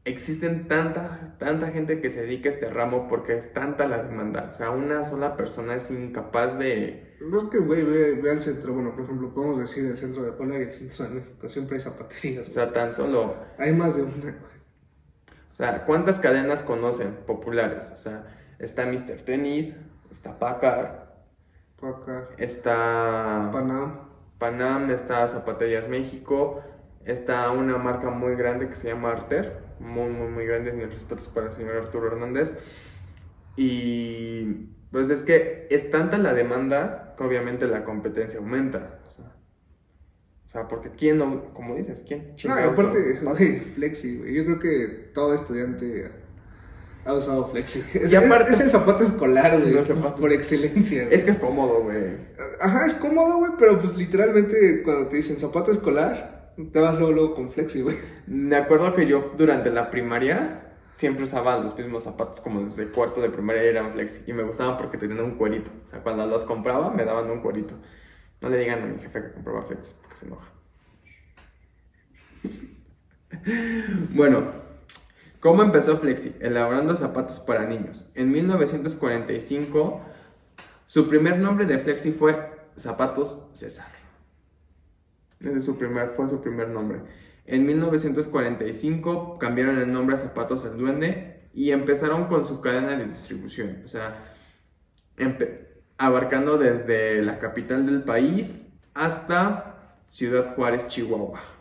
existen 0.05 0.69
tanta, 0.69 1.37
tanta 1.39 1.69
gente 1.71 2.01
que 2.01 2.11
se 2.11 2.23
dedica 2.23 2.51
a 2.51 2.53
este 2.53 2.69
ramo 2.69 3.09
porque 3.09 3.37
es 3.37 3.53
tanta 3.55 3.89
la 3.89 4.03
demanda, 4.03 4.49
o 4.51 4.53
sea, 4.53 4.71
una 4.71 5.05
sola 5.05 5.37
persona 5.37 5.77
es 5.77 5.91
incapaz 5.91 6.59
de... 6.59 7.17
No 7.21 7.39
es 7.39 7.45
que, 7.45 7.59
güey, 7.59 7.83
ve, 7.83 8.21
ve 8.21 8.31
al 8.31 8.41
centro, 8.41 8.75
bueno, 8.75 8.95
por 8.95 9.05
ejemplo, 9.05 9.33
podemos 9.33 9.59
decir 9.59 9.87
el 9.87 9.97
centro 9.97 10.25
de 10.25 10.33
Puebla 10.33 10.59
y 10.59 10.63
el 10.63 10.71
centro 10.71 11.07
de 11.07 11.15
México, 11.15 11.49
siempre 11.49 11.77
hay 11.77 11.81
zapaterías. 11.81 12.49
O 12.49 12.51
sea, 12.51 12.71
tan 12.73 12.93
solo... 12.93 13.37
hay 13.57 13.73
más 13.73 13.97
de 13.97 14.03
una. 14.03 14.37
O 15.51 15.57
sea, 15.57 15.85
¿cuántas 15.87 16.19
cadenas 16.19 16.65
conocen 16.65 17.15
populares? 17.27 17.91
O 17.93 17.97
sea, 17.97 18.27
está 18.59 18.85
Mr. 18.85 19.25
Tennis, 19.25 19.79
está 20.11 20.39
Packard, 20.39 21.04
Está... 22.39 23.51
Panam, 23.53 24.01
Panam, 24.39 24.91
está 24.91 25.27
Zapaterías 25.29 25.89
México, 25.89 26.63
está 27.05 27.51
una 27.51 27.77
marca 27.79 28.11
muy 28.11 28.35
grande 28.37 28.69
que 28.69 28.75
se 28.75 28.89
llama 28.89 29.11
Arter, 29.13 29.63
muy, 29.81 30.11
muy, 30.11 30.29
muy 30.29 30.47
grande, 30.47 30.73
mis 30.73 30.91
respetos 30.91 31.29
para 31.29 31.47
el 31.47 31.53
señor 31.53 31.77
Arturo 31.77 32.09
Hernández. 32.09 32.57
Y 33.57 34.71
pues 34.91 35.11
es 35.11 35.23
que 35.23 35.67
es 35.71 35.91
tanta 35.91 36.19
la 36.19 36.35
demanda 36.35 37.15
que 37.17 37.25
obviamente 37.25 37.67
la 37.67 37.85
competencia 37.85 38.39
aumenta. 38.41 39.01
O 39.07 39.11
sea, 39.11 39.25
o 40.47 40.51
sea, 40.51 40.69
porque 40.69 40.91
quién, 40.91 41.19
no- 41.19 41.53
como 41.55 41.75
dices, 41.75 42.05
quién 42.07 42.35
No, 42.45 42.55
aparte, 42.73 43.19
güey, 43.23 43.61
Flexi, 43.61 44.19
güey. 44.19 44.35
Yo 44.35 44.45
creo 44.45 44.59
que 44.59 44.87
todo 45.15 45.35
estudiante 45.35 46.11
ha 47.07 47.13
usado 47.13 47.47
Flexi. 47.49 47.83
Es, 47.95 48.13
Y 48.13 48.17
aparte- 48.17 48.51
es 48.51 48.61
el 48.61 48.71
zapato 48.71 49.05
escolar, 49.05 49.61
güey, 49.61 49.77
El 49.77 49.87
zapato. 49.87 50.21
por 50.21 50.33
excelencia. 50.33 51.05
güey. 51.05 51.15
Es 51.15 51.25
que 51.25 51.31
es 51.33 51.39
cómodo, 51.39 51.83
güey. 51.83 52.17
Ajá, 52.61 52.87
es 52.87 52.95
cómodo, 52.95 53.39
güey, 53.39 53.53
pero 53.59 53.81
pues 53.81 53.97
literalmente 53.97 54.83
cuando 54.83 55.09
te 55.09 55.17
dicen 55.17 55.39
zapato 55.39 55.71
escolar, 55.71 56.53
te 56.73 56.81
vas 56.81 56.95
luego, 56.99 57.13
luego 57.13 57.35
con 57.35 57.51
Flexi, 57.51 57.83
güey. 57.83 57.97
Me 58.27 58.57
acuerdo 58.57 58.95
que 58.95 59.07
yo 59.07 59.33
durante 59.37 59.71
la 59.71 59.91
primaria 59.91 60.61
siempre 60.95 61.25
usaba 61.25 61.59
los 61.59 61.77
mismos 61.77 62.05
zapatos 62.05 62.41
como 62.41 62.63
desde 62.63 62.87
cuarto 62.87 63.21
de 63.21 63.29
primaria 63.29 63.63
eran 63.63 63.93
flexi 63.95 64.31
y 64.31 64.33
me 64.33 64.45
gustaban 64.45 64.79
porque 64.79 64.97
tenían 64.97 65.21
un 65.25 65.33
cuerito. 65.37 65.69
O 65.85 65.89
sea, 65.89 66.01
cuando 66.05 66.25
los 66.25 66.45
compraba 66.45 66.91
me 66.91 67.05
daban 67.05 67.29
un 67.31 67.41
cuerito. 67.41 67.75
No 68.41 68.49
le 68.49 68.59
digan 68.59 68.83
a 68.83 68.87
mi 68.87 68.99
jefe 69.01 69.21
que 69.23 69.33
compraba 69.33 69.63
flexi 69.65 69.95
porque 70.01 70.17
se 70.17 70.27
enoja. 70.27 70.47
bueno, 74.15 74.45
¿cómo 75.45 75.63
empezó 75.63 75.99
Flexi? 75.99 76.35
Elaborando 76.41 76.97
zapatos 76.97 77.39
para 77.39 77.67
niños. 77.67 78.11
En 78.15 78.33
1945 78.33 80.01
su 80.87 81.07
primer 81.07 81.39
nombre 81.39 81.67
de 81.67 81.79
Flexi 81.79 82.13
fue 82.13 82.51
Zapatos 82.77 83.51
César. 83.53 83.89
Ese 85.41 85.51
fue 85.51 85.61
su 85.61 86.41
primer 86.41 86.69
nombre. 86.69 87.01
En 87.45 87.67
1945 87.67 89.39
cambiaron 89.39 89.77
el 89.79 89.93
nombre 89.93 90.15
a 90.15 90.19
Zapatos 90.19 90.65
El 90.65 90.79
Duende 90.79 91.51
y 91.53 91.73
empezaron 91.73 92.25
con 92.29 92.47
su 92.47 92.63
cadena 92.63 92.97
de 92.97 93.05
distribución. 93.05 93.83
O 93.85 93.89
sea, 93.89 94.35
abarcando 95.99 96.57
desde 96.57 97.21
la 97.21 97.39
capital 97.39 97.85
del 97.85 98.03
país 98.03 98.67
hasta 98.95 99.99
Ciudad 100.09 100.55
Juárez, 100.55 100.89
Chihuahua. 100.89 101.54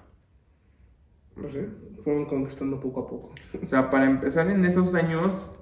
No 1.36 1.50
sé, 1.50 1.68
fueron 2.04 2.26
conquistando 2.26 2.80
poco 2.80 3.02
a 3.02 3.08
poco. 3.08 3.32
O 3.64 3.68
sea, 3.68 3.90
para 3.90 4.06
empezar 4.06 4.50
en 4.50 4.66
esos 4.66 4.94
años, 4.96 5.60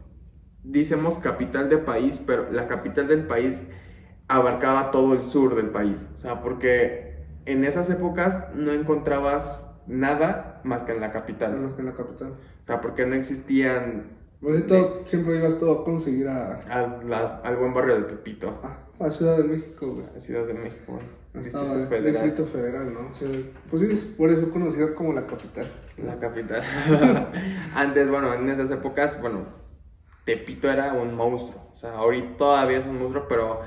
decimos 0.63 1.17
capital 1.17 1.69
de 1.69 1.77
país, 1.77 2.21
pero 2.25 2.51
la 2.51 2.67
capital 2.67 3.07
del 3.07 3.25
país 3.25 3.69
abarcaba 4.27 4.91
todo 4.91 5.13
el 5.13 5.23
sur 5.23 5.55
del 5.55 5.69
país. 5.69 6.07
O 6.15 6.19
sea, 6.19 6.41
porque 6.41 7.25
en 7.45 7.63
esas 7.65 7.89
épocas 7.89 8.49
no 8.55 8.71
encontrabas 8.73 9.75
nada 9.87 10.61
más 10.63 10.83
que 10.83 10.91
en 10.93 11.01
la 11.01 11.11
capital. 11.11 11.53
Menos 11.53 11.73
que 11.73 11.81
en 11.81 11.87
la 11.87 11.93
capital. 11.95 12.31
O 12.63 12.65
sea, 12.67 12.81
porque 12.81 13.05
no 13.05 13.15
existían 13.15 14.17
Pues 14.39 14.65
todo- 14.67 15.01
siempre 15.05 15.37
ibas 15.37 15.59
todo 15.59 15.81
a 15.81 15.83
conseguir 15.83 16.27
a, 16.27 16.61
A 16.69 17.03
las- 17.03 17.43
al 17.45 17.57
buen 17.57 17.73
barrio 17.73 17.95
de 17.95 18.03
Tepito, 18.03 18.59
a, 18.63 19.05
a 19.05 19.09
Ciudad 19.09 19.37
de 19.37 19.43
México, 19.43 19.87
güey. 19.93 20.05
la 20.13 20.19
Ciudad 20.19 20.45
de 20.45 20.53
México, 20.53 20.99
Estaba 20.99 21.20
Distrito 21.33 21.87
Federal, 21.87 22.05
Distrito 22.05 22.45
Federal, 22.45 22.93
¿no? 22.93 23.11
Pues 23.69 23.81
sí, 23.81 23.89
es 23.89 24.03
por 24.03 24.29
eso 24.29 24.51
conocida 24.51 24.93
como 24.93 25.13
la 25.13 25.25
capital. 25.25 25.65
la 25.97 26.19
capital. 26.19 26.61
Antes, 27.75 28.09
bueno, 28.09 28.33
en 28.33 28.49
esas 28.49 28.69
épocas, 28.71 29.19
bueno, 29.21 29.45
Tepito 30.25 30.69
era 30.69 30.91
un 30.93 31.15
monstruo. 31.15 31.71
O 31.73 31.77
sea, 31.77 31.93
ahorita 31.93 32.37
todavía 32.37 32.79
es 32.79 32.85
un 32.85 32.99
monstruo, 32.99 33.27
pero 33.29 33.61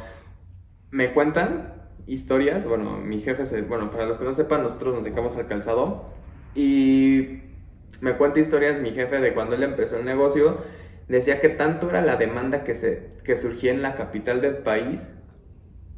me 0.91 1.15
cuentan 1.15 1.73
historias. 2.07 2.67
Bueno, 2.67 2.99
mi 2.99 3.21
jefe, 3.21 3.47
se, 3.47 3.63
bueno, 3.63 3.91
para 3.91 4.07
los 4.07 4.19
que 4.19 4.25
no 4.25 4.35
sepan, 4.35 4.63
nosotros 4.63 4.95
nos 4.95 5.05
dedicamos 5.05 5.37
al 5.37 5.47
calzado. 5.47 6.11
Y 6.55 7.41
me 8.03 8.17
cuenta 8.17 8.41
historias 8.41 8.81
mi 8.81 8.93
jefe 8.93 9.21
de 9.21 9.33
cuando 9.33 9.57
él 9.57 9.63
empezó 9.63 9.97
el 9.97 10.05
negocio. 10.05 10.59
Decía 11.09 11.41
que 11.41 11.49
tanto 11.49 11.89
era 11.89 12.03
la 12.03 12.17
demanda 12.17 12.63
que, 12.63 12.75
se, 12.75 13.15
que 13.25 13.37
surgía 13.37 13.73
en 13.73 13.81
la 13.81 13.95
capital 13.95 14.43
del 14.43 14.59
país 14.59 15.11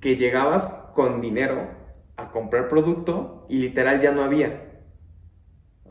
que 0.01 0.17
llegabas 0.17 0.86
con 0.97 1.21
dinero 1.21 1.69
a 2.17 2.33
comprar 2.33 2.69
producto 2.69 3.47
y 3.49 3.59
literal 3.59 4.01
ya 4.01 4.11
no 4.11 4.25
había. 4.25 4.63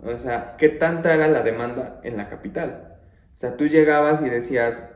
O 0.04 0.18
sea, 0.18 0.58
¿qué 0.58 0.68
tanta 0.68 1.14
era 1.14 1.28
la 1.28 1.44
demanda 1.44 2.02
en 2.04 2.18
la 2.18 2.28
capital? 2.28 2.98
O 3.34 3.38
sea, 3.38 3.56
tú 3.56 3.68
llegabas 3.68 4.22
y 4.22 4.30
decías, 4.30 4.90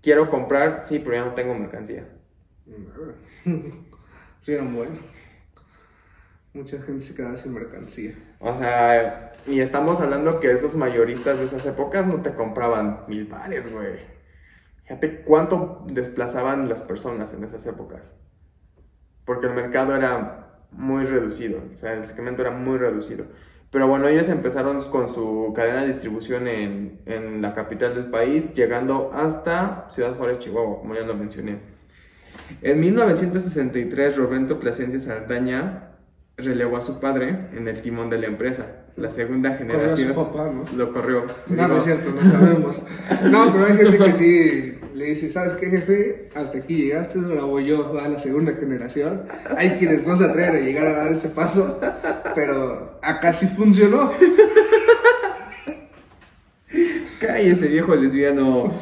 quiero 0.00 0.30
comprar, 0.30 0.82
sí, 0.84 1.00
pero 1.00 1.16
ya 1.16 1.24
no 1.24 1.34
tengo 1.34 1.54
mercancía. 1.54 2.06
Sí, 4.42 4.54
eran 4.54 4.74
buenos. 4.74 4.96
Mucha 6.54 6.78
gente 6.80 7.02
se 7.02 7.14
quedaba 7.14 7.36
sin 7.36 7.52
mercancía. 7.52 8.14
O 8.38 8.56
sea, 8.56 9.32
y 9.46 9.60
estamos 9.60 10.00
hablando 10.00 10.40
que 10.40 10.50
esos 10.50 10.74
mayoristas 10.76 11.38
de 11.38 11.44
esas 11.44 11.66
épocas 11.66 12.06
no 12.06 12.22
te 12.22 12.32
compraban 12.32 13.04
mil 13.06 13.26
pares, 13.26 13.70
güey. 13.70 13.98
Fíjate 14.84 15.20
cuánto 15.24 15.84
desplazaban 15.88 16.70
las 16.70 16.80
personas 16.80 17.34
en 17.34 17.44
esas 17.44 17.66
épocas. 17.66 18.14
Porque 19.30 19.46
el 19.46 19.54
mercado 19.54 19.94
era 19.94 20.48
muy 20.72 21.04
reducido, 21.04 21.60
o 21.72 21.76
sea, 21.76 21.92
el 21.92 22.04
segmento 22.04 22.42
era 22.42 22.50
muy 22.50 22.78
reducido. 22.78 23.26
Pero 23.70 23.86
bueno, 23.86 24.08
ellos 24.08 24.28
empezaron 24.28 24.82
con 24.90 25.14
su 25.14 25.52
cadena 25.54 25.82
de 25.82 25.86
distribución 25.86 26.48
en, 26.48 26.98
en 27.06 27.40
la 27.40 27.54
capital 27.54 27.94
del 27.94 28.06
país, 28.06 28.54
llegando 28.54 29.12
hasta 29.14 29.86
Ciudad 29.90 30.16
Juárez, 30.16 30.40
Chihuahua, 30.40 30.80
como 30.80 30.96
ya 30.96 31.02
lo 31.02 31.14
mencioné. 31.14 31.58
En 32.60 32.80
1963, 32.80 34.16
Roberto 34.16 34.58
Plasencia 34.58 34.98
Saldaña 34.98 35.92
relevó 36.36 36.78
a 36.78 36.80
su 36.80 36.98
padre 36.98 37.50
en 37.52 37.68
el 37.68 37.82
timón 37.82 38.10
de 38.10 38.18
la 38.18 38.26
empresa. 38.26 38.86
La 38.96 39.12
segunda 39.12 39.56
Corrió 39.56 39.76
a 39.76 39.90
su 39.90 39.96
generación 39.96 40.12
papá, 40.12 40.50
¿no? 40.52 40.64
lo 40.76 40.92
corrió. 40.92 41.24
No, 41.50 41.68
no 41.68 41.76
es 41.76 41.84
Digo, 41.86 41.98
cierto, 42.02 42.20
no 42.20 42.32
sabemos. 42.32 42.82
No, 43.30 43.52
pero 43.52 43.64
hay 43.64 43.76
gente 43.76 43.96
que 43.96 44.12
sí 44.12 44.79
le 45.00 45.06
dice, 45.06 45.30
¿sabes 45.30 45.54
qué, 45.54 45.66
jefe? 45.66 46.28
Hasta 46.34 46.58
aquí 46.58 46.76
llegaste, 46.76 47.18
ahora 47.18 47.44
voy 47.44 47.66
yo 47.66 47.98
a 47.98 48.06
la 48.08 48.18
segunda 48.18 48.52
generación. 48.54 49.22
Hay 49.56 49.70
quienes 49.78 50.06
no 50.06 50.16
se 50.16 50.24
atreven 50.24 50.56
a 50.56 50.60
llegar 50.66 50.86
a 50.86 50.92
dar 50.92 51.10
ese 51.12 51.30
paso, 51.30 51.80
pero 52.34 52.98
acá 53.02 53.32
sí 53.32 53.46
funcionó. 53.46 54.12
Cállese, 57.20 57.68
viejo 57.68 57.94
lesbiano. 57.96 58.72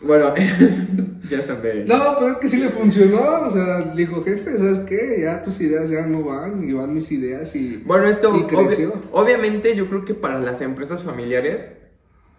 Bueno, 0.00 0.32
ya 1.30 1.38
están 1.38 1.60
bien. 1.62 1.86
No, 1.86 2.16
pues 2.18 2.32
es 2.32 2.36
que 2.38 2.48
sí 2.48 2.56
le 2.56 2.68
funcionó. 2.70 3.42
O 3.42 3.50
sea, 3.50 3.80
dijo, 3.94 4.22
jefe, 4.24 4.56
¿sabes 4.56 4.78
qué? 4.80 5.20
Ya 5.22 5.42
tus 5.42 5.60
ideas 5.60 5.90
ya 5.90 6.06
no 6.06 6.22
van, 6.24 6.66
y 6.68 6.72
van 6.72 6.94
mis 6.94 7.12
ideas 7.12 7.54
y... 7.54 7.76
Bueno, 7.84 8.06
esto 8.06 8.34
Y 8.36 8.44
creció. 8.44 8.94
obvi- 8.94 9.00
obviamente 9.12 9.76
yo 9.76 9.88
creo 9.88 10.04
que 10.04 10.14
para 10.14 10.40
las 10.40 10.60
empresas 10.62 11.02
familiares 11.02 11.68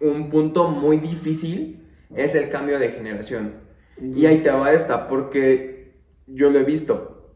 un 0.00 0.30
punto 0.30 0.68
muy 0.68 0.96
difícil 0.98 1.81
es 2.16 2.34
el 2.34 2.50
cambio 2.50 2.78
de 2.78 2.90
generación. 2.90 3.54
Y 4.00 4.26
ahí 4.26 4.42
te 4.42 4.50
va 4.50 4.72
esta, 4.72 5.08
porque 5.08 5.94
yo 6.26 6.50
lo 6.50 6.58
he 6.58 6.64
visto. 6.64 7.32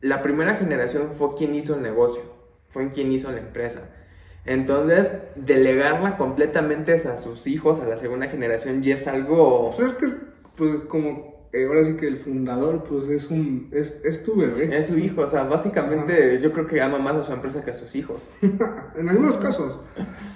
La 0.00 0.22
primera 0.22 0.56
generación 0.56 1.10
fue 1.16 1.34
quien 1.36 1.54
hizo 1.54 1.74
el 1.74 1.82
negocio, 1.82 2.22
fue 2.70 2.92
quien 2.92 3.10
hizo 3.10 3.32
la 3.32 3.38
empresa. 3.38 3.90
Entonces, 4.44 5.12
delegarla 5.36 6.16
completamente 6.16 6.94
a 6.94 7.16
sus 7.16 7.46
hijos, 7.46 7.80
a 7.80 7.88
la 7.88 7.98
segunda 7.98 8.28
generación, 8.28 8.82
ya 8.82 8.94
es 8.94 9.06
algo... 9.08 9.72
Pues 9.76 9.92
es 9.92 9.98
que, 9.98 10.06
es, 10.06 10.16
pues 10.56 10.74
como, 10.88 11.37
eh, 11.52 11.64
ahora 11.66 11.82
sí 11.84 11.94
que 11.94 12.06
el 12.06 12.18
fundador, 12.18 12.84
pues 12.84 13.08
es 13.08 13.30
un... 13.30 13.68
Es, 13.72 14.00
es 14.04 14.22
tu 14.22 14.36
bebé. 14.36 14.76
Es 14.76 14.88
su 14.88 14.98
hijo, 14.98 15.22
o 15.22 15.26
sea, 15.26 15.44
básicamente 15.44 16.38
yo 16.42 16.52
creo 16.52 16.66
que 16.66 16.82
ama 16.82 16.98
más 16.98 17.16
a 17.16 17.24
su 17.24 17.32
empresa 17.32 17.64
que 17.64 17.70
a 17.70 17.74
sus 17.74 17.94
hijos. 17.96 18.28
En 18.96 19.08
algunos 19.08 19.38
casos, 19.38 19.80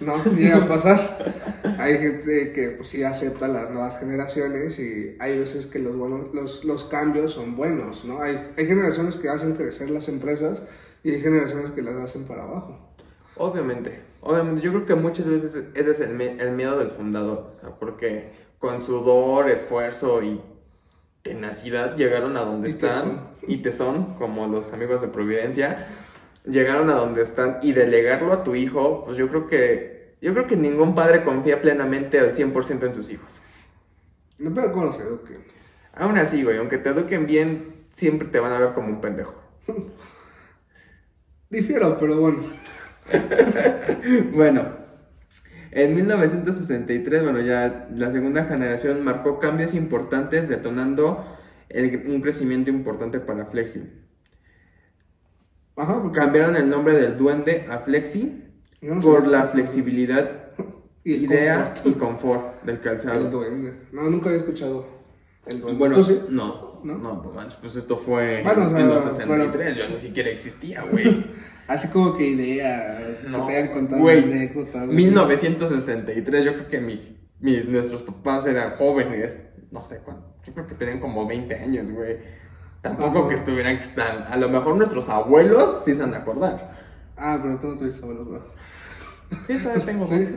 no 0.00 0.24
llega 0.24 0.58
a 0.58 0.68
pasar. 0.68 1.60
Hay 1.78 1.98
gente 1.98 2.52
que 2.52 2.68
pues 2.70 2.88
sí 2.88 3.02
acepta 3.02 3.48
las 3.48 3.70
nuevas 3.70 3.98
generaciones 3.98 4.78
y 4.78 5.16
hay 5.18 5.38
veces 5.38 5.66
que 5.66 5.78
los, 5.78 5.96
buenos, 5.96 6.32
los, 6.32 6.64
los 6.64 6.84
cambios 6.84 7.32
son 7.32 7.56
buenos, 7.56 8.04
¿no? 8.04 8.20
Hay, 8.22 8.38
hay 8.56 8.66
generaciones 8.66 9.16
que 9.16 9.28
hacen 9.28 9.54
crecer 9.54 9.90
las 9.90 10.08
empresas 10.08 10.62
y 11.02 11.10
hay 11.10 11.20
generaciones 11.20 11.70
que 11.70 11.82
las 11.82 11.96
hacen 11.96 12.24
para 12.24 12.44
abajo. 12.44 12.78
Obviamente, 13.36 14.00
obviamente, 14.20 14.62
yo 14.62 14.72
creo 14.72 14.86
que 14.86 14.94
muchas 14.94 15.28
veces 15.28 15.56
ese 15.74 15.90
es 15.90 16.00
el, 16.00 16.20
el 16.20 16.52
miedo 16.52 16.78
del 16.78 16.90
fundador, 16.90 17.50
o 17.50 17.60
sea, 17.60 17.70
porque 17.70 18.30
con 18.58 18.80
sudor, 18.80 19.50
esfuerzo 19.50 20.22
y 20.22 20.40
tenacidad 21.22 21.96
llegaron 21.96 22.36
a 22.36 22.40
donde 22.40 22.68
Y 22.68 22.70
están 22.70 22.90
tesón. 22.90 23.20
y 23.46 23.58
tesón, 23.58 24.14
como 24.14 24.46
los 24.46 24.72
amigos 24.72 25.00
de 25.00 25.08
Providencia, 25.08 25.86
llegaron 26.44 26.90
a 26.90 26.94
donde 26.94 27.22
están 27.22 27.58
y 27.62 27.72
delegarlo 27.72 28.32
a 28.32 28.44
tu 28.44 28.54
hijo, 28.54 29.04
pues 29.04 29.16
yo 29.18 29.28
creo 29.28 29.46
que 29.46 30.16
yo 30.20 30.32
creo 30.34 30.46
que 30.46 30.56
ningún 30.56 30.94
padre 30.94 31.24
confía 31.24 31.60
plenamente 31.60 32.18
al 32.20 32.32
100% 32.32 32.86
en 32.86 32.94
sus 32.94 33.10
hijos. 33.10 33.40
No 34.38 34.54
pero 34.54 34.72
cómo 34.72 34.92
se 34.92 35.02
eduquen. 35.02 35.38
Aún 35.94 36.16
así, 36.16 36.44
güey, 36.44 36.58
aunque 36.58 36.78
te 36.78 36.90
eduquen 36.90 37.26
bien, 37.26 37.86
siempre 37.92 38.28
te 38.28 38.38
van 38.38 38.52
a 38.52 38.58
ver 38.58 38.72
como 38.72 38.88
un 38.88 39.00
pendejo. 39.00 39.34
Difiero, 41.50 41.98
pero 41.98 42.18
bueno. 42.20 42.38
Bueno, 44.32 44.64
en 45.72 45.94
1963, 45.94 47.22
bueno, 47.22 47.40
ya 47.40 47.88
la 47.94 48.10
segunda 48.12 48.44
generación 48.44 49.02
marcó 49.02 49.38
cambios 49.40 49.74
importantes, 49.74 50.48
detonando 50.48 51.24
el- 51.68 52.06
un 52.08 52.20
crecimiento 52.20 52.70
importante 52.70 53.18
para 53.20 53.46
Flexi. 53.46 53.82
Ajá, 55.76 56.02
porque 56.02 56.18
Cambiaron 56.18 56.56
el 56.56 56.68
nombre 56.68 56.94
del 57.00 57.16
duende 57.16 57.66
a 57.70 57.78
Flexi 57.78 58.44
por 59.00 59.26
la 59.26 59.44
flexibilidad, 59.48 60.30
y 61.04 61.14
el 61.14 61.22
idea 61.24 61.64
confort. 61.64 61.86
y 61.86 61.92
confort 61.98 62.62
del 62.64 62.74
El 62.76 62.80
calzado. 62.82 63.30
duende. 63.30 63.72
No, 63.92 64.08
nunca 64.10 64.26
había 64.28 64.40
escuchado 64.40 64.86
el. 65.46 65.62
Bueno, 65.76 65.94
¿Tú 65.96 66.04
sí? 66.04 66.20
no, 66.28 66.80
¿No? 66.84 66.98
no, 66.98 67.22
pues, 67.22 67.54
pues 67.60 67.76
esto 67.76 67.96
fue 67.96 68.42
Bueno, 68.44 68.66
o 68.66 68.70
sea, 68.70 68.80
en 68.80 68.88
los 68.88 69.02
63, 69.04 69.76
yo 69.76 69.88
ni 69.88 69.98
siquiera 69.98 70.30
existía, 70.30 70.82
güey. 70.90 71.26
Así 71.68 71.88
como 71.88 72.16
que 72.16 72.26
idea, 72.28 73.18
No, 73.28 73.46
que 73.46 73.52
te 73.52 73.58
hayan 73.58 73.72
contado 73.74 74.00
güey, 74.02 74.24
una 74.24 74.34
anécdota. 74.36 74.80
algo 74.82 74.92
así. 74.92 75.02
1963, 75.04 76.44
yo 76.44 76.54
creo 76.54 76.68
que 76.68 76.80
mi, 76.80 77.16
mi- 77.40 77.62
nuestros 77.64 78.02
papás 78.02 78.46
eran 78.46 78.76
jóvenes, 78.76 79.38
no 79.70 79.84
sé 79.86 80.00
cuánto, 80.04 80.34
yo 80.44 80.52
creo 80.52 80.66
que 80.66 80.74
tenían 80.74 81.00
como 81.00 81.26
20 81.26 81.54
años, 81.54 81.90
güey. 81.90 82.16
Tampoco 82.82 83.20
Ajá. 83.20 83.28
que 83.28 83.34
estuvieran 83.36 83.76
que 83.78 83.84
están, 83.84 84.24
a 84.24 84.36
lo 84.36 84.48
mejor 84.48 84.74
nuestros 84.76 85.08
abuelos 85.08 85.82
sí 85.84 85.94
se 85.94 86.02
han 86.02 86.10
de 86.10 86.16
acordar. 86.16 86.82
Ah, 87.16 87.38
pero 87.40 87.58
tú 87.60 87.68
no 87.68 87.76
tuviste 87.76 88.02
abuelos, 88.02 88.26
¿no? 88.28 88.40
Sí, 89.46 89.58
todavía 89.62 89.84
tengo 89.86 90.04
Sí. 90.04 90.28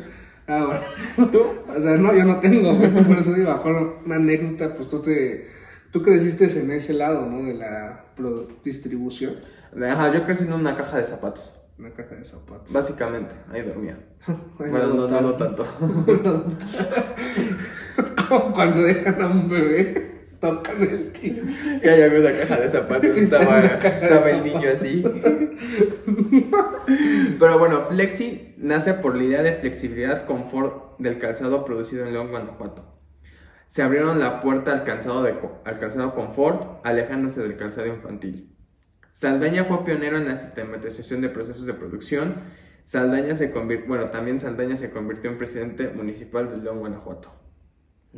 Ah, 0.48 0.82
bueno. 1.16 1.32
¿Tú? 1.32 1.44
O 1.76 1.82
sea, 1.82 1.98
no, 1.98 2.14
yo 2.14 2.26
no 2.26 2.40
tengo. 2.40 2.78
Por 3.08 3.18
eso 3.18 3.34
digo, 3.34 3.52
acuerdo 3.52 4.00
una 4.06 4.16
anécdota, 4.16 4.76
pues 4.76 4.90
tú 4.90 5.02
te. 5.02 5.48
Tú 5.92 6.02
creciste 6.04 6.46
en 6.60 6.72
ese 6.72 6.94
lado, 6.94 7.26
¿no? 7.26 7.44
De 7.46 7.54
la 7.54 8.04
distribución. 8.64 9.36
Ajá, 9.82 10.14
yo 10.14 10.26
crecí 10.26 10.44
en 10.44 10.54
una 10.54 10.76
caja 10.78 10.98
de 10.98 11.04
zapatos, 11.04 11.54
Una 11.80 11.90
caja 11.92 12.16
de 12.16 12.24
zapatos. 12.26 12.72
básicamente, 12.72 13.32
ahí 13.52 13.62
dormía. 13.62 13.98
Bueno, 14.58 14.88
no, 14.94 15.08
no, 15.08 15.22
no 15.22 15.34
tanto. 15.36 15.66
Como 18.28 18.54
cuando 18.54 18.84
dejan 18.84 19.22
a 19.22 19.28
un 19.28 19.50
bebé, 19.50 20.15
tocan 20.40 20.82
el 20.82 21.12
tiro. 21.12 21.46
Ya 21.84 21.96
ya 21.96 22.08
vi 22.08 22.18
una 22.18 22.32
caja 22.32 22.58
de 22.58 22.70
zapatos, 22.70 23.18
estaba, 23.18 23.60
estaba 23.62 24.30
el 24.30 24.44
niño 24.44 24.70
así. 24.74 25.04
Pero 27.40 27.60
bueno, 27.60 27.86
Flexi 27.90 28.56
nace 28.58 28.94
por 28.94 29.16
la 29.16 29.24
idea 29.24 29.44
de 29.44 29.54
flexibilidad 29.54 30.26
confort 30.26 30.98
del 31.00 31.20
calzado 31.20 31.66
producido 31.66 32.06
en 32.06 32.14
León, 32.14 32.30
Guanajuato. 32.30 32.96
Se 33.68 33.82
abrieron 33.82 34.20
la 34.20 34.42
puerta 34.42 34.72
al 34.72 34.84
calzado, 34.84 35.24
de, 35.24 35.36
al 35.66 35.80
calzado 35.80 36.14
confort, 36.16 36.86
alejándose 36.86 37.42
del 37.42 37.58
calzado 37.58 37.88
infantil. 37.88 38.56
Saldaña 39.12 39.64
fue 39.66 39.84
pionero 39.86 40.18
en 40.18 40.28
la 40.28 40.36
sistematización 40.36 41.22
de 41.22 41.30
procesos 41.30 41.66
de 41.66 41.74
producción. 41.74 42.36
Saldaña 42.84 43.36
se 43.36 43.52
convirtió, 43.52 43.88
bueno, 43.88 44.10
también 44.10 44.40
Saldaña 44.40 44.78
se 44.78 44.92
convirtió 44.92 45.32
en 45.32 45.38
presidente 45.38 45.90
municipal 45.90 46.52
de 46.52 46.58
León, 46.58 46.80
Guanajuato. 46.80 47.32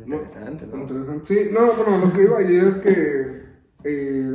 Interesante, 0.06 0.66
¿no? 0.66 0.76
Interesante. 0.78 1.26
Sí, 1.26 1.48
no, 1.52 1.72
bueno, 1.72 1.98
lo 1.98 2.12
que 2.12 2.22
iba 2.22 2.40
yo 2.42 2.68
es 2.68 2.76
que. 2.76 3.42
eh, 3.84 4.34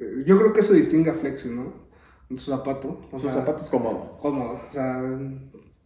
eh, 0.00 0.22
yo 0.24 0.38
creo 0.38 0.52
que 0.52 0.60
eso 0.60 0.72
distingue 0.72 1.10
a 1.10 1.14
Flexi, 1.14 1.48
¿no? 1.48 1.72
Su 2.36 2.50
zapato. 2.50 3.00
O 3.10 3.18
Sus 3.18 3.30
sea, 3.32 3.40
zapatos 3.40 3.68
cómodos. 3.68 4.18
cómodo. 4.20 4.60
O 4.68 4.72
sea, 4.72 5.02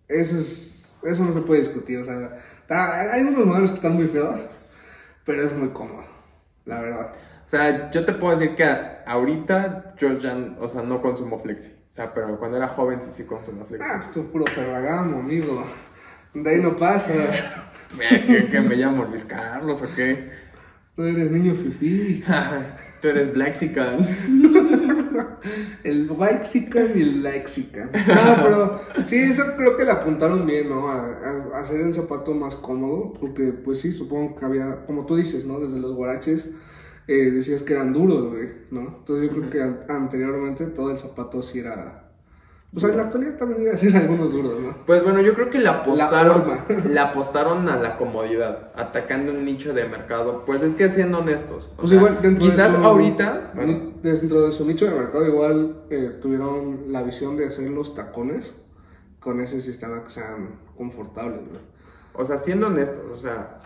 eso 0.09 0.39
es. 0.39 0.93
Eso 1.03 1.25
no 1.25 1.33
se 1.33 1.41
puede 1.41 1.61
discutir. 1.61 1.99
O 1.99 2.05
sea, 2.05 2.39
Está- 2.61 3.13
hay 3.13 3.23
unos 3.23 3.45
modelos 3.45 3.71
que 3.71 3.77
están 3.77 3.95
muy 3.95 4.07
feos, 4.07 4.39
pero 5.27 5.43
es 5.43 5.53
muy 5.53 5.69
cómodo, 5.71 6.05
la 6.65 6.81
verdad. 6.81 7.13
O 7.47 7.51
sea, 7.51 7.91
yo 7.91 8.05
te 8.05 8.13
puedo 8.15 8.33
decir 8.39 8.55
que 8.57 8.65
ahorita 9.07 9.95
yo 9.99 10.17
ya, 10.19 10.37
o 10.61 10.69
sea, 10.69 10.83
no 10.83 11.03
consumo 11.03 11.39
Flexi. 11.41 11.73
O 11.91 11.93
sea, 11.93 12.15
pero 12.15 12.39
cuando 12.39 12.57
era 12.57 12.69
joven 12.69 13.03
sí 13.03 13.11
sí 13.11 13.25
consumía 13.25 13.65
Flexi. 13.65 13.87
Ah, 13.91 14.11
tú 14.15 14.31
puro 14.31 14.47
ferragamo, 14.47 15.19
amigo. 15.19 15.65
De 16.33 16.49
ahí 16.51 16.61
no 16.61 16.77
pasas. 16.77 17.53
¿qué, 17.99 18.49
qué 18.51 18.61
me 18.61 18.77
llamo 18.77 19.05
Luis 19.05 19.25
Carlos 19.25 19.83
o 19.83 19.95
qué? 19.95 20.31
Tú 20.95 21.03
eres 21.05 21.31
niño 21.31 21.55
fifí. 21.55 22.23
Tú 23.03 23.09
eres 23.09 23.33
Blaxican. 23.33 23.99
El 25.85 26.09
Waxican 26.11 26.93
y 26.97 27.03
el 27.03 27.23
Lexican. 27.23 27.91
No, 27.93 28.43
pero 28.43 28.81
sí, 29.05 29.17
eso 29.17 29.43
creo 29.57 29.77
que 29.77 29.85
le 29.85 29.91
apuntaron 29.91 30.47
bien, 30.47 30.69
¿no? 30.69 30.89
A, 30.89 31.07
a- 31.07 31.57
a 31.57 31.61
hacer 31.61 31.81
el 31.81 31.93
zapato 31.93 32.33
más 32.35 32.55
cómodo, 32.55 33.13
porque 33.21 33.53
pues 33.53 33.81
sí, 33.81 33.91
supongo 33.93 34.37
que 34.37 34.45
había, 34.45 34.85
como 34.87 35.05
tú 35.07 35.17
dices, 35.17 35.45
¿no? 35.47 35.59
Desde 35.59 35.81
los 35.81 35.95
guaraches 35.97 36.51
eh, 37.09 37.31
decías 37.33 37.63
que 37.65 37.73
eran 37.73 37.93
duros, 37.93 38.31
güey, 38.31 38.51
¿no? 38.71 38.83
Entonces 38.99 39.29
yo 39.31 39.37
creo 39.37 39.51
que 39.51 39.63
an- 39.63 39.81
anteriormente 39.89 40.67
todo 40.67 40.93
el 40.93 40.99
zapato 40.99 41.43
sí 41.43 41.59
era... 41.59 42.12
Pues 42.73 42.85
en 42.85 42.97
la 42.97 43.03
actualidad 43.03 43.37
también 43.37 43.63
iba 43.63 43.73
a 43.73 43.77
ser 43.77 43.95
algunos 43.97 44.33
duros, 44.33 44.59
¿no? 44.59 44.75
Pues 44.87 45.05
bueno, 45.05 45.21
yo 45.21 45.35
creo 45.35 45.51
que 45.51 45.59
le 45.59 45.69
apostaron, 45.69 46.45
le 46.89 46.99
apostaron 47.01 47.69
a 47.69 47.77
la 47.77 47.99
comodidad, 47.99 48.71
atacando 48.75 49.31
un 49.33 49.45
nicho 49.45 49.75
de 49.75 49.85
mercado. 49.85 50.45
Pues 50.47 50.63
es 50.63 50.75
que 50.75 50.89
siendo 50.89 51.19
honestos. 51.19 51.69
Pues 51.77 51.91
sea, 51.91 51.99
igual 51.99 52.19
dentro 52.23 52.47
quizás 52.47 52.73
de 52.73 52.79
su, 52.79 52.85
ahorita, 52.85 53.51
bueno, 53.55 53.93
dentro 54.03 54.47
de 54.47 54.53
su 54.53 54.65
nicho 54.67 54.87
de 54.87 54.93
mercado 54.93 55.27
igual 55.27 55.83
eh, 55.91 56.19
tuvieron 56.23 56.85
la 56.91 57.03
visión 57.03 57.37
de 57.37 57.47
hacer 57.47 57.69
los 57.71 57.95
tacones 57.95 58.55
con 59.21 59.41
ese 59.43 59.61
sistema 59.61 60.03
que 60.03 60.11
sean 60.11 60.49
confortables, 60.77 61.41
¿no? 61.43 61.59
o 62.15 62.25
sea, 62.25 62.39
siendo 62.39 62.69
honestos, 62.69 63.05
o 63.13 63.17
sea, 63.17 63.59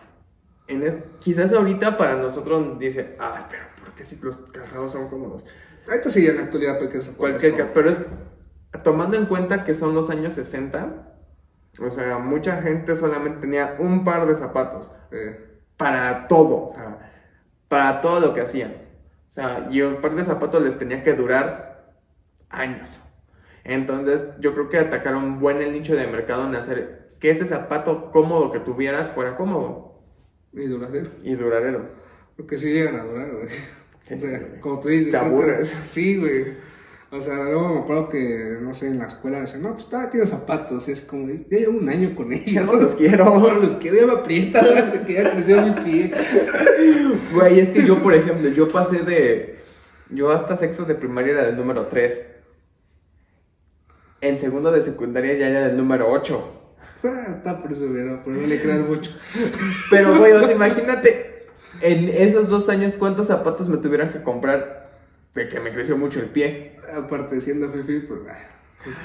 en 0.67 0.83
es- 0.83 0.97
quizás 1.21 1.53
ahorita 1.53 1.97
para 1.97 2.17
nosotros 2.17 2.77
dice, 2.81 3.15
ay, 3.21 3.45
pero 3.49 3.63
¿por 3.85 3.95
qué 3.95 4.05
si 4.05 4.21
los 4.21 4.37
calzados 4.53 4.91
son 4.93 5.09
cómodos? 5.09 5.47
Ahorita 5.89 6.11
sí, 6.11 6.27
en 6.27 6.37
la 6.37 6.43
actualidad 6.43 6.79
cualquier. 6.79 7.05
Cualquier, 7.15 7.73
pero 7.73 7.91
es 7.91 8.01
tomando 8.83 9.17
en 9.17 9.27
cuenta 9.27 9.65
que 9.65 9.75
son 9.75 9.95
los 9.95 10.11
años 10.11 10.35
60, 10.35 11.15
o 11.81 11.91
sea, 11.91 12.19
mucha 12.19 12.63
gente 12.63 12.97
solamente 12.97 13.41
tenía 13.41 13.77
un 13.79 14.05
par 14.05 14.27
de 14.27 14.35
zapatos 14.35 14.97
eh, 15.11 15.61
para 15.77 16.27
todo, 16.29 16.69
o 16.69 16.75
sea, 16.75 16.99
para 17.69 18.01
todo 18.01 18.21
lo 18.21 18.35
que 18.35 18.43
hacían. 18.43 18.75
O 19.29 19.33
sea, 19.33 19.69
y 19.71 19.83
un 19.83 20.01
par 20.01 20.15
de 20.15 20.25
zapatos 20.25 20.63
les 20.63 20.79
tenía 20.79 21.03
que 21.03 21.13
durar 21.13 21.93
años. 22.49 23.03
Entonces, 23.65 24.31
yo 24.39 24.55
creo 24.55 24.69
que 24.69 24.79
atacaron 24.79 25.41
buen 25.41 25.61
el 25.61 25.73
nicho 25.73 25.95
de 25.95 26.07
mercado 26.07 26.47
en 26.47 26.55
hacer 26.55 27.11
que 27.21 27.31
ese 27.31 27.45
zapato 27.45 28.11
cómodo 28.13 28.53
que 28.53 28.61
tuvieras 28.61 29.09
fuera 29.11 29.37
cómodo 29.37 29.95
y 30.53 30.67
duradero. 30.67 31.11
y 31.23 31.35
duradero. 31.35 31.89
Porque 32.37 32.59
sí 32.59 32.73
llegan 32.73 33.01
a 33.01 33.05
durar, 33.05 33.31
güey. 33.33 33.49
O 34.09 34.17
sea, 34.17 34.61
como 34.61 34.81
tú 34.81 34.89
dices. 34.89 35.11
Te 35.11 35.17
aburres. 35.17 35.69
Sí, 35.89 36.19
güey. 36.19 36.57
O 37.11 37.21
sea, 37.21 37.37
luego 37.45 37.69
me 37.69 37.81
acuerdo 37.81 38.09
que, 38.09 38.59
no 38.61 38.75
sé, 38.75 38.89
en 38.89 38.99
la 38.99 39.07
escuela 39.07 39.41
decían, 39.41 39.63
no, 39.63 39.75
pues 39.75 39.87
todavía 39.87 40.11
tiene 40.11 40.27
zapatos. 40.27 40.89
Y 40.89 40.93
es 40.93 41.03
como, 41.03 41.29
ya 41.29 41.59
llevo 41.59 41.79
un 41.79 41.89
año 41.89 42.17
con 42.17 42.33
ellos. 42.33 42.53
Ya 42.53 42.63
no 42.65 42.73
los 42.75 42.95
quiero. 42.95 43.25
No 43.39 43.55
los 43.55 43.75
quiero, 43.75 43.97
ya 43.99 44.07
me 44.07 44.13
aprieta, 44.15 44.93
que 45.07 45.13
ya 45.13 45.31
creció 45.33 45.63
mi 45.63 45.71
pie. 45.83 46.13
Güey, 47.33 47.61
es 47.61 47.71
que 47.71 47.87
yo, 47.87 48.03
por 48.03 48.15
ejemplo, 48.15 48.49
yo 48.49 48.69
pasé 48.69 49.03
de. 49.03 49.57
Yo 50.11 50.31
hasta 50.31 50.57
sexto 50.57 50.85
de 50.85 50.95
primaria 50.95 51.33
era 51.33 51.47
del 51.47 51.57
número 51.57 51.87
3. 51.87 52.21
En 54.21 54.39
segundo 54.39 54.71
de 54.73 54.83
secundaria 54.83 55.35
ya 55.35 55.49
era 55.49 55.69
del 55.69 55.77
número 55.77 56.11
8. 56.11 56.53
Ah, 57.05 57.25
está 57.37 57.63
perseverado, 57.63 58.21
pero 58.25 58.37
no 58.37 58.47
le 58.47 58.61
crean 58.61 58.89
mucho. 58.89 59.13
Pero, 59.91 60.17
güey, 60.17 60.33
o 60.33 60.41
sea, 60.41 60.53
imagínate, 60.53 61.47
en 61.83 62.09
esos 62.09 62.49
dos 62.49 62.69
años, 62.69 62.95
cuántos 62.97 63.27
zapatos 63.27 63.69
me 63.69 63.77
tuvieron 63.77 64.11
que 64.11 64.23
comprar 64.23 64.86
de 65.37 65.49
que 65.49 65.61
me 65.61 65.73
creció 65.73 65.97
mucho 65.97 66.19
el 66.19 66.27
pie. 66.27 66.73
Aparte, 66.97 67.41
siendo 67.41 67.71
Fifi, 67.71 68.01
pues. 68.01 68.21
ah, 68.29 68.37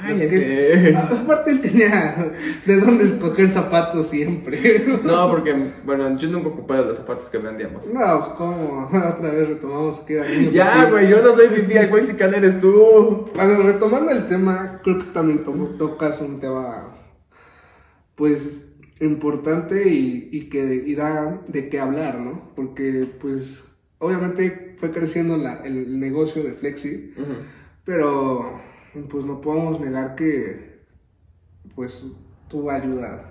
Ay, 0.04 0.14
es 0.22 0.30
que- 0.30 0.96
aparte, 0.96 1.50
él 1.52 1.62
tenía 1.62 2.34
de 2.68 2.80
dónde 2.80 3.04
escoger 3.04 3.50
zapatos 3.50 4.10
siempre. 4.10 4.86
No, 5.04 5.30
porque, 5.32 5.54
bueno, 5.84 6.18
yo 6.20 6.30
nunca 6.30 6.50
ocupé 6.50 6.76
de 6.76 6.86
los 6.86 6.98
zapatos 6.98 7.30
que 7.30 7.40
vendíamos. 7.40 7.86
No, 7.88 8.18
pues, 8.20 8.30
como 8.30 8.86
otra 8.94 9.32
vez 9.32 9.50
retomamos 9.50 10.00
que 10.02 10.18
era 10.18 10.28
niño. 10.30 10.52
Ya, 10.52 10.86
güey, 10.90 11.10
yo 11.10 11.22
no 11.24 11.34
soy 11.36 11.48
Fifi, 11.50 11.78
el 11.78 11.92
Mexican 11.92 12.34
eres 12.34 12.62
tú. 12.62 13.30
Bueno, 13.36 13.64
retomando 13.64 14.12
el 14.12 14.28
tema, 14.28 14.80
creo 14.84 15.00
que 15.00 15.06
también 15.06 15.44
to- 15.44 15.76
tocas 15.80 16.22
un 16.22 16.40
tema, 16.40 16.88
pues, 18.16 18.68
importante 19.00 19.90
y, 19.90 20.30
y 20.32 20.42
que 20.50 20.60
y 20.86 20.94
da 20.94 21.42
de 21.48 21.70
qué 21.70 21.80
hablar, 21.80 22.20
¿no? 22.20 22.52
Porque, 22.56 23.08
pues, 23.20 23.64
obviamente 23.98 24.71
fue 24.82 24.92
creciendo 24.92 25.38
la- 25.38 25.62
el 25.64 26.00
negocio 26.00 26.44
de 26.44 26.54
Flexi, 26.54 27.14
pero, 27.86 28.60
pues, 29.12 29.26
no 29.26 29.40
podemos 29.40 29.80
negar 29.80 30.16
que, 30.16 30.82
pues, 31.76 32.04
tuvo 32.50 32.72
ayuda 32.72 33.26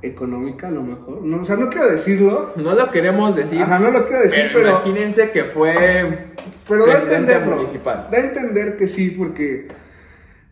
económica 0.00 0.68
a 0.68 0.70
lo 0.70 0.82
mejor. 0.82 1.22
No, 1.22 1.42
o 1.42 1.44
sea, 1.44 1.56
no 1.56 1.68
quiero 1.68 1.86
decirlo. 1.90 2.52
No 2.56 2.74
lo 2.74 2.90
queremos 2.90 3.36
decir, 3.36 3.60
Ajá, 3.60 3.78
no 3.78 3.90
lo 3.90 4.06
quiero 4.06 4.22
decir, 4.22 4.44
pero, 4.54 4.64
pero... 4.64 4.70
imagínense 4.70 5.30
que 5.32 5.44
fue 5.44 6.32
Pero 6.66 6.86
da 6.86 6.94
a 6.94 7.02
entenderlo. 7.02 7.56
municipal. 7.56 8.08
Da 8.10 8.16
a 8.18 8.20
entender 8.22 8.76
que 8.78 8.88
sí, 8.88 9.10
porque 9.10 9.68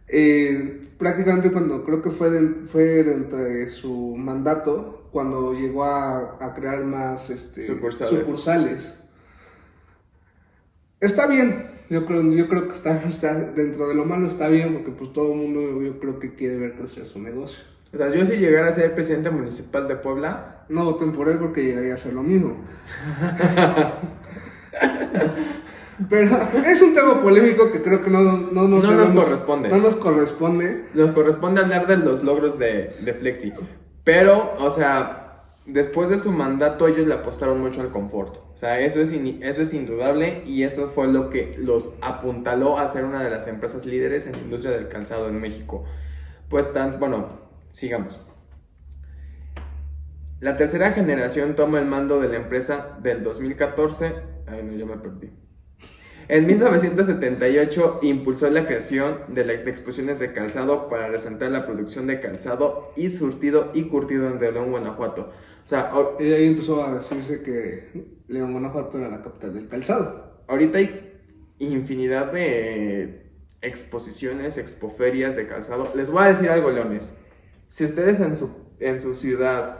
eh, 0.08 0.88
prácticamente 0.98 1.50
cuando 1.52 1.84
creo 1.84 2.02
que 2.02 2.10
fue, 2.10 2.28
de- 2.30 2.66
fue 2.66 3.02
dentro 3.02 3.38
de 3.38 3.70
su 3.70 4.14
mandato, 4.18 5.08
cuando 5.10 5.54
llegó 5.54 5.84
a, 5.84 6.36
a 6.38 6.54
crear 6.54 6.84
más 6.84 7.30
este, 7.30 7.66
Sucursales. 7.66 8.18
sucursales. 8.20 8.94
Está 11.02 11.26
bien, 11.26 11.66
yo 11.90 12.06
creo, 12.06 12.22
yo 12.22 12.48
creo 12.48 12.68
que 12.68 12.74
está, 12.74 13.02
está 13.02 13.34
dentro 13.34 13.88
de 13.88 13.94
lo 13.96 14.04
malo 14.04 14.28
está 14.28 14.46
bien, 14.46 14.72
porque 14.72 14.92
pues 14.92 15.12
todo 15.12 15.32
el 15.32 15.38
mundo 15.40 15.82
yo 15.82 15.98
creo 15.98 16.20
que 16.20 16.32
quiere 16.36 16.56
ver 16.56 16.74
crecer 16.74 17.06
su 17.06 17.20
negocio. 17.20 17.64
O 17.92 17.96
sea, 17.96 18.08
yo 18.08 18.24
si 18.24 18.36
llegara 18.36 18.68
a 18.68 18.72
ser 18.72 18.94
presidente 18.94 19.28
municipal 19.28 19.88
de 19.88 19.96
Puebla, 19.96 20.64
No 20.68 20.84
voten 20.84 21.12
por 21.12 21.28
él 21.28 21.38
porque 21.38 21.64
llegaría 21.64 21.94
a 21.94 21.96
ser 21.96 22.12
lo 22.12 22.22
mismo. 22.22 22.56
Pero 26.08 26.38
es 26.64 26.80
un 26.80 26.94
tema 26.94 27.20
polémico 27.20 27.72
que 27.72 27.82
creo 27.82 28.00
que 28.00 28.08
no, 28.08 28.22
no 28.22 28.68
nos, 28.68 28.84
No 28.84 28.92
nos 28.92 29.10
corresponde. 29.10 29.68
No 29.70 29.78
nos 29.78 29.96
corresponde. 29.96 30.84
nos 30.94 31.10
corresponde 31.10 31.62
hablar 31.62 31.88
de 31.88 31.96
los 31.96 32.22
logros 32.22 32.60
de, 32.60 32.94
de 33.00 33.12
Flexi. 33.12 33.52
Pero, 34.04 34.54
o 34.58 34.70
sea, 34.70 35.21
después 35.66 36.08
de 36.08 36.18
su 36.18 36.32
mandato 36.32 36.86
ellos 36.86 37.06
le 37.06 37.14
apostaron 37.14 37.60
mucho 37.60 37.80
al 37.80 37.90
confort. 37.90 38.36
O 38.52 38.56
sea, 38.56 38.80
eso 38.80 39.00
es, 39.00 39.12
eso 39.12 39.62
es 39.62 39.74
indudable 39.74 40.42
y 40.46 40.62
eso 40.62 40.88
fue 40.88 41.08
lo 41.08 41.30
que 41.30 41.56
los 41.58 41.94
apuntaló 42.00 42.78
a 42.78 42.86
ser 42.86 43.04
una 43.04 43.22
de 43.22 43.30
las 43.30 43.48
empresas 43.48 43.84
líderes 43.86 44.26
en 44.26 44.32
la 44.32 44.38
industria 44.38 44.72
del 44.72 44.88
calzado 44.88 45.28
en 45.28 45.40
México. 45.40 45.84
Pues 46.48 46.72
tan, 46.72 47.00
bueno, 47.00 47.26
sigamos. 47.72 48.20
La 50.40 50.56
tercera 50.56 50.92
generación 50.92 51.54
toma 51.54 51.78
el 51.78 51.86
mando 51.86 52.20
de 52.20 52.28
la 52.28 52.36
empresa 52.36 52.98
del 53.00 53.22
2014. 53.22 54.12
Ay, 54.48 54.62
no, 54.64 54.76
ya 54.76 54.86
me 54.86 54.96
perdí. 54.96 55.30
En 56.28 56.46
1978 56.46 58.00
impulsó 58.02 58.48
la 58.48 58.66
creación 58.66 59.18
de 59.28 59.44
las 59.44 59.56
exposiciones 59.66 60.18
de 60.18 60.32
calzado 60.32 60.88
para 60.88 61.08
resaltar 61.08 61.50
la 61.50 61.66
producción 61.66 62.06
de 62.06 62.20
calzado 62.20 62.92
y 62.96 63.10
surtido 63.10 63.70
y 63.74 63.84
curtido 63.84 64.28
en 64.28 64.40
León, 64.40 64.70
Guanajuato. 64.70 65.30
O 65.64 65.68
sea, 65.68 65.92
ahí 66.18 66.46
empezó 66.46 66.84
a 66.84 66.94
decirse 66.94 67.42
que 67.42 68.06
León, 68.28 68.52
Guanajuato 68.52 68.98
era 68.98 69.08
la 69.08 69.22
capital 69.22 69.54
del 69.54 69.68
calzado. 69.68 70.36
ahorita 70.48 70.78
hay 70.78 71.12
infinidad 71.58 72.32
de 72.32 73.22
exposiciones, 73.62 74.58
expoferias 74.58 75.36
de 75.36 75.46
calzado. 75.46 75.90
Les 75.94 76.10
voy 76.10 76.24
a 76.24 76.28
decir 76.28 76.50
algo, 76.50 76.70
leones. 76.70 77.14
Si 77.68 77.84
ustedes 77.84 78.20
en 78.20 78.36
su, 78.36 78.50
en 78.80 79.00
su 79.00 79.14
ciudad 79.14 79.78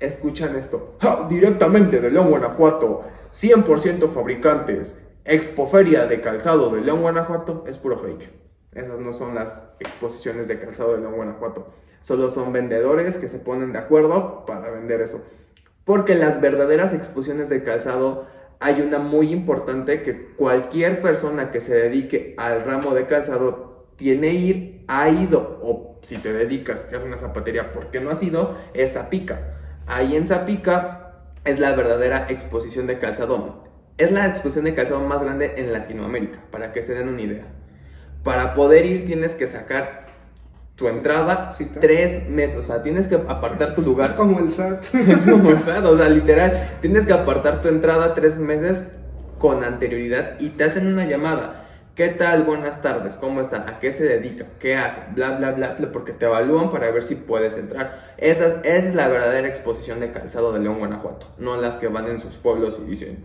escuchan 0.00 0.56
esto, 0.56 0.96
¡Ja! 1.00 1.26
directamente 1.28 2.00
de 2.00 2.10
León, 2.10 2.30
Guanajuato, 2.30 3.04
100% 3.32 4.10
fabricantes, 4.10 5.02
expoferia 5.24 6.06
de 6.06 6.20
calzado 6.20 6.70
de 6.70 6.80
León, 6.80 7.02
Guanajuato, 7.02 7.64
es 7.68 7.78
puro 7.78 7.98
fake. 7.98 8.30
Esas 8.72 8.98
no 8.98 9.12
son 9.12 9.34
las 9.34 9.74
exposiciones 9.78 10.48
de 10.48 10.58
calzado 10.58 10.94
de 10.94 11.00
León, 11.00 11.14
Guanajuato. 11.14 11.72
Solo 12.04 12.28
son 12.28 12.52
vendedores 12.52 13.16
que 13.16 13.30
se 13.30 13.38
ponen 13.38 13.72
de 13.72 13.78
acuerdo 13.78 14.44
para 14.44 14.70
vender 14.70 15.00
eso. 15.00 15.26
Porque 15.86 16.14
las 16.14 16.38
verdaderas 16.38 16.92
exposiciones 16.92 17.48
de 17.48 17.62
calzado 17.62 18.26
hay 18.60 18.82
una 18.82 18.98
muy 18.98 19.32
importante 19.32 20.02
que 20.02 20.34
cualquier 20.34 21.00
persona 21.00 21.50
que 21.50 21.62
se 21.62 21.74
dedique 21.74 22.34
al 22.36 22.66
ramo 22.66 22.92
de 22.92 23.06
calzado 23.06 23.86
tiene 23.96 24.32
ir, 24.32 24.84
ha 24.86 25.08
ido, 25.08 25.58
o 25.62 25.98
si 26.02 26.18
te 26.18 26.34
dedicas 26.34 26.86
a 26.92 26.98
una 26.98 27.16
zapatería 27.16 27.72
porque 27.72 28.00
no 28.00 28.10
has 28.10 28.22
ido, 28.22 28.54
es 28.74 28.92
Zapica. 28.92 29.54
Ahí 29.86 30.14
en 30.14 30.26
Zapica 30.26 31.22
es 31.46 31.58
la 31.58 31.74
verdadera 31.74 32.26
exposición 32.28 32.86
de 32.86 32.98
calzado. 32.98 33.64
Es 33.96 34.12
la 34.12 34.26
exposición 34.26 34.66
de 34.66 34.74
calzado 34.74 35.00
más 35.00 35.22
grande 35.22 35.54
en 35.56 35.72
Latinoamérica, 35.72 36.38
para 36.50 36.74
que 36.74 36.82
se 36.82 36.94
den 36.94 37.08
una 37.08 37.22
idea. 37.22 37.46
Para 38.22 38.52
poder 38.52 38.84
ir 38.84 39.06
tienes 39.06 39.34
que 39.34 39.46
sacar 39.46 40.03
tu 40.76 40.88
entrada 40.88 41.52
Cita. 41.52 41.80
tres 41.80 42.28
meses. 42.28 42.58
O 42.58 42.62
sea, 42.64 42.82
tienes 42.82 43.06
que 43.08 43.14
apartar 43.14 43.74
tu 43.74 43.80
Es 43.82 43.86
lugar. 43.86 44.14
como 44.16 44.40
el 44.40 44.50
SAT. 44.50 44.84
Es 44.94 45.30
como 45.30 45.50
el 45.50 45.60
SAT, 45.62 45.84
o 45.84 45.96
sea, 45.96 46.08
literal, 46.08 46.68
tienes 46.80 47.06
que 47.06 47.12
apartar 47.12 47.62
tu 47.62 47.68
entrada 47.68 48.14
tres 48.14 48.38
meses 48.38 48.88
con 49.38 49.62
anterioridad 49.64 50.40
y 50.40 50.50
te 50.50 50.64
hacen 50.64 50.86
una 50.86 51.04
llamada. 51.06 51.60
¿Qué 51.94 52.08
tal? 52.08 52.42
Buenas 52.42 52.82
tardes, 52.82 53.14
¿cómo 53.14 53.40
está? 53.40 53.58
¿A 53.68 53.78
qué 53.78 53.92
se 53.92 54.02
dedica? 54.04 54.46
¿Qué 54.58 54.74
hace? 54.76 55.00
Bla, 55.14 55.36
bla, 55.36 55.52
bla, 55.52 55.74
bla, 55.78 55.92
porque 55.92 56.12
te 56.12 56.26
evalúan 56.26 56.72
para 56.72 56.90
ver 56.90 57.04
si 57.04 57.14
puedes 57.14 57.56
entrar. 57.56 58.14
Esa, 58.18 58.60
esa 58.64 58.88
es 58.88 58.94
la 58.96 59.06
verdadera 59.06 59.46
exposición 59.46 60.00
de 60.00 60.10
calzado 60.10 60.52
de 60.52 60.58
León, 60.58 60.80
Guanajuato, 60.80 61.28
no 61.38 61.56
las 61.56 61.76
que 61.76 61.86
van 61.86 62.08
en 62.08 62.18
sus 62.18 62.34
pueblos 62.34 62.80
y 62.84 62.90
dicen 62.90 63.24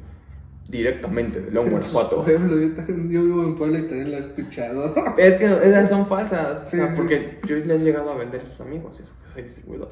directamente 0.69 1.41
de 1.41 1.51
León, 1.51 1.69
Guanajuato. 1.71 2.17
Por 2.23 2.29
ejemplo, 2.29 2.57
yo, 2.59 2.75
también- 2.75 3.09
yo 3.09 3.23
vivo 3.23 3.43
en 3.43 3.55
Puebla 3.55 3.79
y 3.79 3.83
también 3.83 4.11
la 4.11 4.17
he 4.17 4.19
escuchado. 4.21 4.93
Es 5.17 5.35
que 5.35 5.45
esas 5.45 5.89
son 5.89 6.07
falsas, 6.07 6.59
o 6.61 6.65
Sí, 6.69 6.77
sea, 6.77 6.89
sí. 6.91 6.93
porque 6.97 7.39
yo 7.47 7.55
les 7.57 7.81
he 7.81 7.85
llegado 7.85 8.11
a 8.11 8.15
vender 8.15 8.41
a 8.41 8.47
sus 8.47 8.61
amigos, 8.61 8.99
eso, 8.99 9.11
soy 9.33 9.43
distribuidor. 9.43 9.89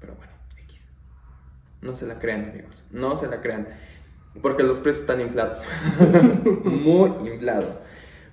Pero 0.00 0.14
bueno, 0.16 0.32
X. 0.64 0.88
No 1.82 1.94
se 1.94 2.06
la 2.06 2.18
crean, 2.18 2.50
amigos, 2.50 2.86
no 2.90 3.16
se 3.16 3.26
la 3.28 3.40
crean, 3.40 3.68
porque 4.42 4.62
los 4.62 4.78
precios 4.78 5.02
están 5.02 5.20
inflados, 5.20 5.62
muy 6.64 7.10
inflados. 7.32 7.80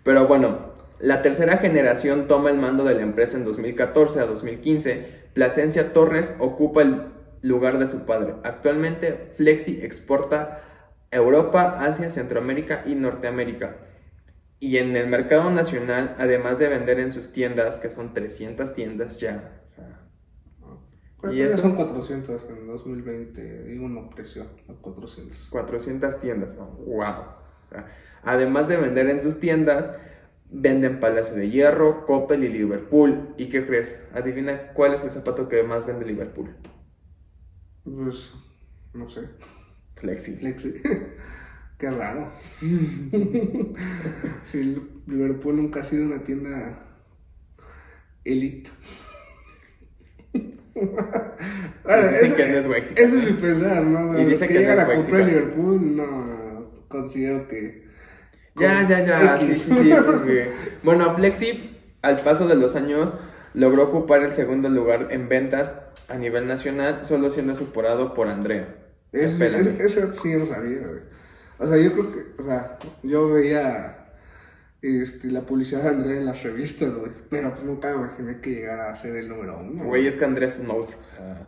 Pero 0.03 0.27
bueno, 0.27 0.73
la 0.99 1.21
tercera 1.21 1.57
generación 1.57 2.27
toma 2.27 2.49
el 2.49 2.57
mando 2.57 2.83
de 2.83 2.95
la 2.95 3.01
empresa 3.01 3.37
en 3.37 3.45
2014 3.45 4.19
a 4.21 4.25
2015. 4.25 5.27
Plasencia 5.33 5.93
Torres 5.93 6.35
ocupa 6.39 6.81
el 6.81 7.03
lugar 7.43 7.77
de 7.77 7.87
su 7.87 8.05
padre. 8.05 8.33
Actualmente, 8.43 9.31
Flexi 9.35 9.81
exporta 9.83 10.61
Europa, 11.11 11.77
Asia, 11.79 12.09
Centroamérica 12.09 12.83
y 12.85 12.95
Norteamérica. 12.95 13.77
Y 14.59 14.77
en 14.77 14.95
el 14.95 15.07
mercado 15.07 15.49
nacional, 15.51 16.15
además 16.19 16.59
de 16.59 16.67
vender 16.69 16.99
en 16.99 17.11
sus 17.11 17.31
tiendas, 17.33 17.77
que 17.77 17.89
son 17.89 18.13
300 18.13 18.73
tiendas 18.73 19.19
ya. 19.19 19.61
o 19.67 19.69
sea, 19.69 19.99
Creo 21.19 21.33
¿Y 21.33 21.41
eso? 21.41 21.57
son 21.57 21.75
400 21.75 22.45
en 22.49 22.67
2020. 22.67 23.63
Digo, 23.65 23.89
no 23.89 24.09
creció 24.09 24.43
a 24.67 24.73
400. 24.81 25.49
400 25.49 26.19
tiendas. 26.19 26.55
¡Wow! 26.57 27.25
Además 28.23 28.67
de 28.67 28.77
vender 28.77 29.09
en 29.09 29.21
sus 29.21 29.39
tiendas, 29.39 29.93
venden 30.49 30.99
Palacio 30.99 31.35
de 31.35 31.49
Hierro, 31.49 32.05
Coppel 32.05 32.43
y 32.43 32.49
Liverpool. 32.49 33.33
¿Y 33.37 33.49
qué 33.49 33.65
crees? 33.65 34.03
Adivina 34.13 34.73
cuál 34.73 34.93
es 34.95 35.03
el 35.03 35.11
zapato 35.11 35.49
que 35.49 35.63
más 35.63 35.85
vende 35.85 36.05
Liverpool. 36.05 36.55
Pues, 37.83 38.33
no 38.93 39.09
sé. 39.09 39.29
Flexi. 39.99 40.37
Lexi. 40.41 40.81
Qué 41.77 41.91
raro. 41.91 42.31
sí, 44.45 44.77
Liverpool 45.05 45.57
nunca 45.57 45.81
ha 45.81 45.83
sido 45.83 46.05
una 46.05 46.23
tienda 46.23 46.79
elite. 48.25 48.71
Bueno, 51.83 52.07
Dicen 52.11 52.35
que 52.35 52.51
no 52.51 52.57
es 52.57 52.67
Wexi. 52.67 52.93
Eso 52.97 53.17
es 53.17 53.25
mi 53.25 53.31
pensar, 53.31 53.83
¿no? 53.83 54.13
Y 54.13 54.21
Los 54.21 54.29
dice 54.29 54.47
que, 54.47 54.53
que 54.53 54.59
no 54.59 54.69
llegan 54.69 54.77
es 54.77 54.83
a 54.83 54.95
comprar. 54.95 55.25
Liverpool, 55.25 55.95
no 55.95 56.71
considero 56.87 57.47
que. 57.47 57.87
Ya, 58.55 58.87
ya, 58.87 58.99
ya. 59.03 59.37
Sí, 59.39 59.55
sí, 59.55 59.71
sí, 59.71 59.91
Bueno, 60.83 61.15
Flexi, 61.15 61.75
al 62.03 62.19
paso 62.19 62.47
de 62.47 62.55
los 62.55 62.75
años, 62.75 63.17
logró 63.55 63.85
ocupar 63.85 64.21
el 64.21 64.35
segundo 64.35 64.69
lugar 64.69 65.07
en 65.09 65.29
ventas 65.29 65.81
a 66.07 66.15
nivel 66.17 66.45
nacional, 66.47 67.03
solo 67.05 67.31
siendo 67.31 67.55
superado 67.55 68.13
por 68.13 68.27
Andrea. 68.27 68.75
Es- 69.11 69.33
Espérame. 69.33 69.61
es- 69.61 69.95
Eso 69.97 70.13
sí 70.13 70.33
no 70.35 70.45
sabía, 70.45 70.79
güey. 70.87 71.01
O 71.59 71.65
sea, 71.67 71.77
yo 71.77 71.91
creo 71.93 72.11
que, 72.11 72.41
o 72.41 72.45
sea, 72.45 72.77
yo 73.03 73.29
veía 73.29 73.93
este, 74.81 75.31
la 75.31 75.41
publicidad 75.41 75.81
de 75.83 75.89
Andrea 75.89 76.17
en 76.17 76.25
las 76.25 76.43
revistas, 76.43 76.93
güey. 76.93 77.11
Pero 77.29 77.51
pues 77.51 77.63
nunca 77.63 77.89
me 77.91 77.97
imaginé 78.05 78.39
que 78.41 78.51
llegara 78.51 78.91
a 78.91 78.95
ser 78.95 79.15
el 79.15 79.27
número 79.27 79.59
uno. 79.59 79.83
Güey, 79.85 80.05
es 80.07 80.15
que 80.15 80.25
Andrea 80.25 80.47
es 80.49 80.57
un 80.59 80.67
monstruo. 80.67 81.01
O 81.01 81.05
sea, 81.05 81.47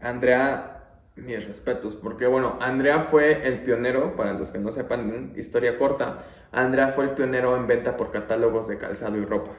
Andrea, 0.00 0.84
mis 1.16 1.46
respetos. 1.46 1.94
Porque, 1.96 2.26
bueno, 2.26 2.56
Andrea 2.60 3.02
fue 3.04 3.46
el 3.46 3.62
pionero, 3.62 4.16
para 4.16 4.32
los 4.32 4.50
que 4.50 4.58
no 4.58 4.72
sepan, 4.72 5.32
historia 5.36 5.76
corta. 5.78 6.24
Andrea 6.50 6.88
fue 6.88 7.04
el 7.04 7.10
pionero 7.10 7.56
en 7.56 7.66
venta 7.66 7.96
por 7.96 8.10
catálogos 8.10 8.68
de 8.68 8.78
calzado 8.78 9.18
y 9.18 9.24
ropa. 9.26 9.52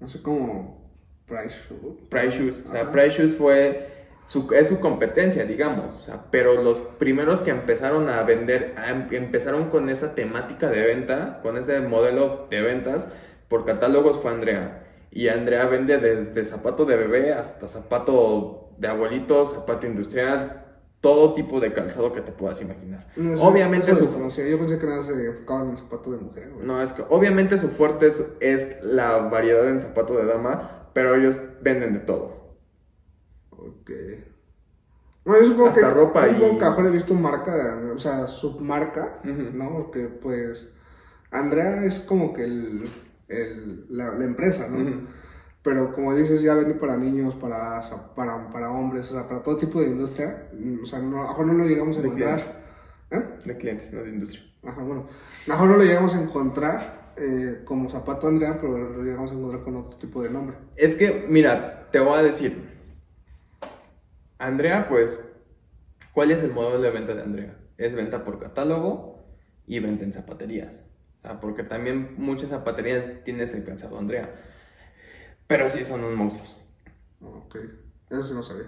No 0.00 0.08
sé 0.08 0.22
cómo. 0.22 0.90
Price 1.26 1.54
Shoe. 1.68 2.06
Price 2.08 2.38
Shoes. 2.38 2.64
O 2.66 2.70
sea. 2.70 2.90
Price 2.90 3.10
Shoes 3.18 3.34
fue. 3.36 3.97
Su, 4.28 4.46
es 4.52 4.68
su 4.68 4.78
competencia, 4.78 5.44
digamos. 5.46 5.94
O 5.94 5.98
sea, 5.98 6.20
pero 6.30 6.62
los 6.62 6.80
primeros 6.82 7.40
que 7.40 7.50
empezaron 7.50 8.08
a 8.10 8.22
vender, 8.24 8.74
a- 8.76 8.90
em- 8.90 9.08
empezaron 9.10 9.70
con 9.70 9.88
esa 9.88 10.14
temática 10.14 10.68
de 10.68 10.82
venta, 10.82 11.40
con 11.42 11.56
ese 11.56 11.80
modelo 11.80 12.46
de 12.50 12.60
ventas 12.60 13.10
por 13.48 13.64
catálogos 13.64 14.18
fue 14.18 14.30
Andrea. 14.30 14.84
Y 15.10 15.28
Andrea 15.28 15.64
vende 15.66 15.96
desde 15.96 16.44
zapato 16.44 16.84
de 16.84 16.96
bebé 16.96 17.32
hasta 17.32 17.66
zapato 17.68 18.68
de 18.76 18.88
abuelito, 18.88 19.46
zapato 19.46 19.86
industrial, 19.86 20.64
todo 21.00 21.32
tipo 21.32 21.58
de 21.60 21.72
calzado 21.72 22.12
que 22.12 22.20
te 22.20 22.30
puedas 22.32 22.60
imaginar. 22.60 23.06
No, 23.16 23.32
eso- 23.32 23.46
obviamente 23.48 23.92
eso 23.92 24.04
su. 24.04 24.42
Yo 24.42 24.58
pensé 24.58 24.78
que 24.78 24.86
nada 24.86 25.00
se 25.00 25.12
enfocaban 25.24 25.64
en 25.66 25.70
el 25.70 25.76
zapato 25.78 26.10
de 26.10 26.18
mujer, 26.18 26.50
güey. 26.52 26.66
no, 26.66 26.82
es 26.82 26.92
que 26.92 27.02
obviamente 27.08 27.56
su 27.56 27.68
fuerte 27.70 28.08
es, 28.08 28.36
es 28.40 28.76
la 28.82 29.16
variedad 29.30 29.66
en 29.68 29.80
zapato 29.80 30.14
de 30.18 30.26
dama, 30.26 30.88
pero 30.92 31.14
ellos 31.14 31.40
venden 31.62 31.94
de 31.94 32.00
todo. 32.00 32.36
Ok. 33.58 33.90
Bueno, 35.24 35.40
yo 35.42 35.46
supongo 35.48 35.68
Hasta 35.68 35.80
que. 35.88 35.94
ropa 35.94 36.28
y- 36.28 36.34
que 36.36 36.44
a 36.44 36.48
lo 36.48 36.70
mejor 36.70 36.86
he 36.86 36.90
visto 36.90 37.14
marca, 37.14 37.54
o 37.94 37.98
sea, 37.98 38.26
submarca. 38.26 39.20
¿no? 39.24 39.70
Porque, 39.72 40.04
pues. 40.04 40.68
Andrea 41.30 41.84
es 41.84 42.00
como 42.00 42.32
que 42.32 42.44
el, 42.44 42.88
el- 43.28 43.84
la, 43.90 44.12
la 44.14 44.24
empresa, 44.24 44.68
¿no? 44.70 45.02
Pero 45.62 45.92
como 45.92 46.14
dices, 46.14 46.40
ya 46.40 46.54
vende 46.54 46.74
para 46.74 46.96
niños, 46.96 47.34
para, 47.34 47.82
para, 48.16 48.50
para 48.50 48.70
hombres, 48.70 49.10
o 49.10 49.12
sea, 49.14 49.28
para 49.28 49.42
todo 49.42 49.58
tipo 49.58 49.80
de 49.82 49.88
industria. 49.88 50.48
Mm, 50.54 50.82
O 50.82 50.86
sea, 50.86 51.00
no, 51.00 51.22
mejor 51.28 51.46
no 51.46 51.52
lo 51.54 51.64
llegamos 51.66 51.98
a 51.98 52.00
De 52.00 52.06
encontrar. 52.06 52.40
¿Eh? 53.10 53.22
De 53.44 53.56
clientes, 53.58 53.92
no 53.92 54.02
de 54.02 54.08
industria. 54.10 54.42
Ajá, 54.64 54.82
bueno. 54.82 55.02
A 55.46 55.48
lo 55.48 55.54
mejor 55.54 55.68
no 55.68 55.76
lo 55.76 55.84
llegamos 55.84 56.14
a 56.14 56.22
encontrar 56.22 57.12
eh, 57.16 57.62
como 57.66 57.90
zapato 57.90 58.28
Andrea, 58.28 58.58
pero 58.60 58.78
lo 58.78 59.02
llegamos 59.02 59.30
a 59.30 59.34
encontrar 59.34 59.62
con 59.64 59.76
otro 59.76 59.98
tipo 59.98 60.22
de 60.22 60.30
nombre. 60.30 60.56
Es 60.76 60.94
que, 60.94 61.26
mira, 61.28 61.88
te 61.90 61.98
voy 62.00 62.18
a 62.18 62.22
decir. 62.22 62.67
Andrea, 64.38 64.88
pues, 64.88 65.18
¿cuál 66.12 66.30
es 66.30 66.42
el 66.42 66.52
modelo 66.52 66.80
de 66.80 66.90
venta 66.90 67.14
de 67.14 67.22
Andrea? 67.22 67.58
Es 67.76 67.94
venta 67.94 68.24
por 68.24 68.38
catálogo 68.38 69.24
y 69.66 69.80
venta 69.80 70.04
en 70.04 70.12
zapaterías. 70.12 70.84
O 71.18 71.22
sea, 71.22 71.40
porque 71.40 71.64
también 71.64 72.14
muchas 72.16 72.50
zapaterías 72.50 73.24
tienes 73.24 73.52
el 73.54 73.64
calzado 73.64 73.98
Andrea. 73.98 74.32
Pero 75.46 75.68
sí 75.68 75.84
son 75.84 76.04
unos 76.04 76.16
monstruos. 76.16 76.56
Ok, 77.20 77.56
eso 78.10 78.22
sí 78.22 78.34
no 78.34 78.42
sabía. 78.42 78.66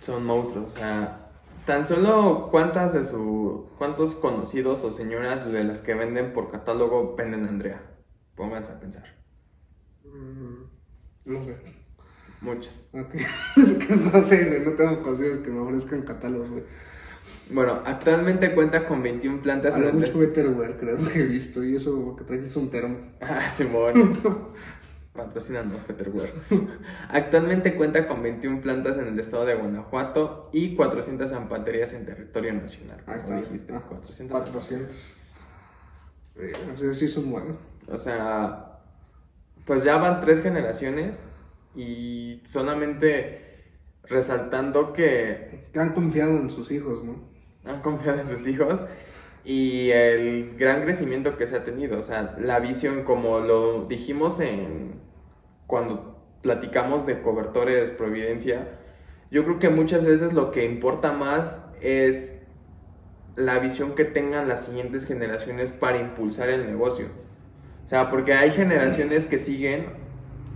Son 0.00 0.24
monstruos. 0.24 0.74
O 0.74 0.76
sea, 0.76 1.26
tan 1.66 1.86
solo 1.86 2.48
cuántas 2.50 2.94
de 2.94 3.04
su. 3.04 3.68
cuántos 3.78 4.14
conocidos 4.14 4.84
o 4.84 4.92
señoras 4.92 5.50
de 5.50 5.64
las 5.64 5.82
que 5.82 5.94
venden 5.94 6.32
por 6.32 6.50
catálogo 6.50 7.14
venden 7.14 7.46
Andrea. 7.46 7.82
Pónganse 8.34 8.72
a 8.72 8.80
pensar. 8.80 9.04
Mm, 10.04 10.64
no 11.26 11.44
sé. 11.44 11.81
Muchas. 12.42 12.84
Ok. 12.92 13.14
es 13.56 13.72
que 13.74 13.96
no 13.96 14.22
sé, 14.22 14.60
no 14.60 14.72
tengo 14.72 15.02
conocidos 15.02 15.38
que 15.38 15.50
me 15.50 15.60
ofrezcan 15.60 16.02
catálogos, 16.02 16.50
güey. 16.50 16.62
Bueno, 17.50 17.80
actualmente 17.84 18.54
cuenta 18.54 18.86
con 18.86 19.02
21 19.02 19.42
plantas 19.42 19.74
Habla 19.74 19.88
en 19.90 19.96
el 19.96 20.00
mucho 20.00 20.18
Betterware, 20.18 20.76
creo 20.78 20.96
que 21.08 21.20
he 21.20 21.26
visto, 21.26 21.62
y 21.62 21.76
eso 21.76 22.02
porque 22.04 22.24
trajiste 22.24 22.58
un 22.58 22.70
termo. 22.70 22.96
Ah, 23.20 23.48
Simón. 23.50 24.18
Patrocínanos, 25.12 25.84
Peterware. 25.84 26.32
Actualmente 27.10 27.74
cuenta 27.76 28.08
con 28.08 28.22
21 28.22 28.62
plantas 28.62 28.96
en 28.96 29.08
el 29.08 29.18
estado 29.20 29.44
de 29.44 29.54
Guanajuato 29.54 30.48
y 30.54 30.74
400 30.74 31.28
zapaterías 31.28 31.92
en 31.92 32.06
territorio 32.06 32.54
nacional. 32.54 32.98
Ahí 33.06 33.20
Como 33.20 33.38
está. 33.38 33.50
dijiste, 33.50 33.74
Ah, 33.74 33.82
400. 33.86 34.40
400. 34.40 35.14
Eh, 36.36 36.52
así 36.72 36.94
sí 36.94 37.08
son 37.08 37.30
buenos. 37.30 37.56
O 37.88 37.98
sea, 37.98 38.78
pues 39.66 39.84
ya 39.84 39.96
van 39.98 40.22
tres 40.22 40.42
generaciones 40.42 41.26
y 41.74 42.42
solamente 42.48 43.40
resaltando 44.04 44.92
que 44.92 45.68
Que 45.72 45.80
han 45.80 45.94
confiado 45.94 46.36
en 46.36 46.50
sus 46.50 46.70
hijos, 46.70 47.04
¿no? 47.04 47.32
han 47.64 47.80
confiado 47.80 48.20
en 48.20 48.28
sus 48.28 48.46
hijos 48.46 48.80
y 49.44 49.90
el 49.90 50.56
gran 50.56 50.82
crecimiento 50.82 51.36
que 51.36 51.46
se 51.46 51.56
ha 51.56 51.64
tenido, 51.64 51.98
o 51.98 52.02
sea, 52.02 52.36
la 52.38 52.60
visión 52.60 53.02
como 53.02 53.40
lo 53.40 53.86
dijimos 53.86 54.40
en 54.40 55.00
cuando 55.66 56.20
platicamos 56.42 57.06
de 57.06 57.20
cobertores 57.22 57.90
Providencia, 57.90 58.68
yo 59.30 59.44
creo 59.44 59.58
que 59.58 59.68
muchas 59.68 60.04
veces 60.04 60.32
lo 60.32 60.50
que 60.50 60.64
importa 60.64 61.12
más 61.12 61.66
es 61.80 62.38
la 63.34 63.58
visión 63.58 63.94
que 63.94 64.04
tengan 64.04 64.48
las 64.48 64.66
siguientes 64.66 65.06
generaciones 65.06 65.72
para 65.72 65.98
impulsar 65.98 66.50
el 66.50 66.66
negocio. 66.66 67.06
O 67.86 67.88
sea, 67.88 68.10
porque 68.10 68.34
hay 68.34 68.50
generaciones 68.50 69.26
que 69.26 69.38
siguen 69.38 69.86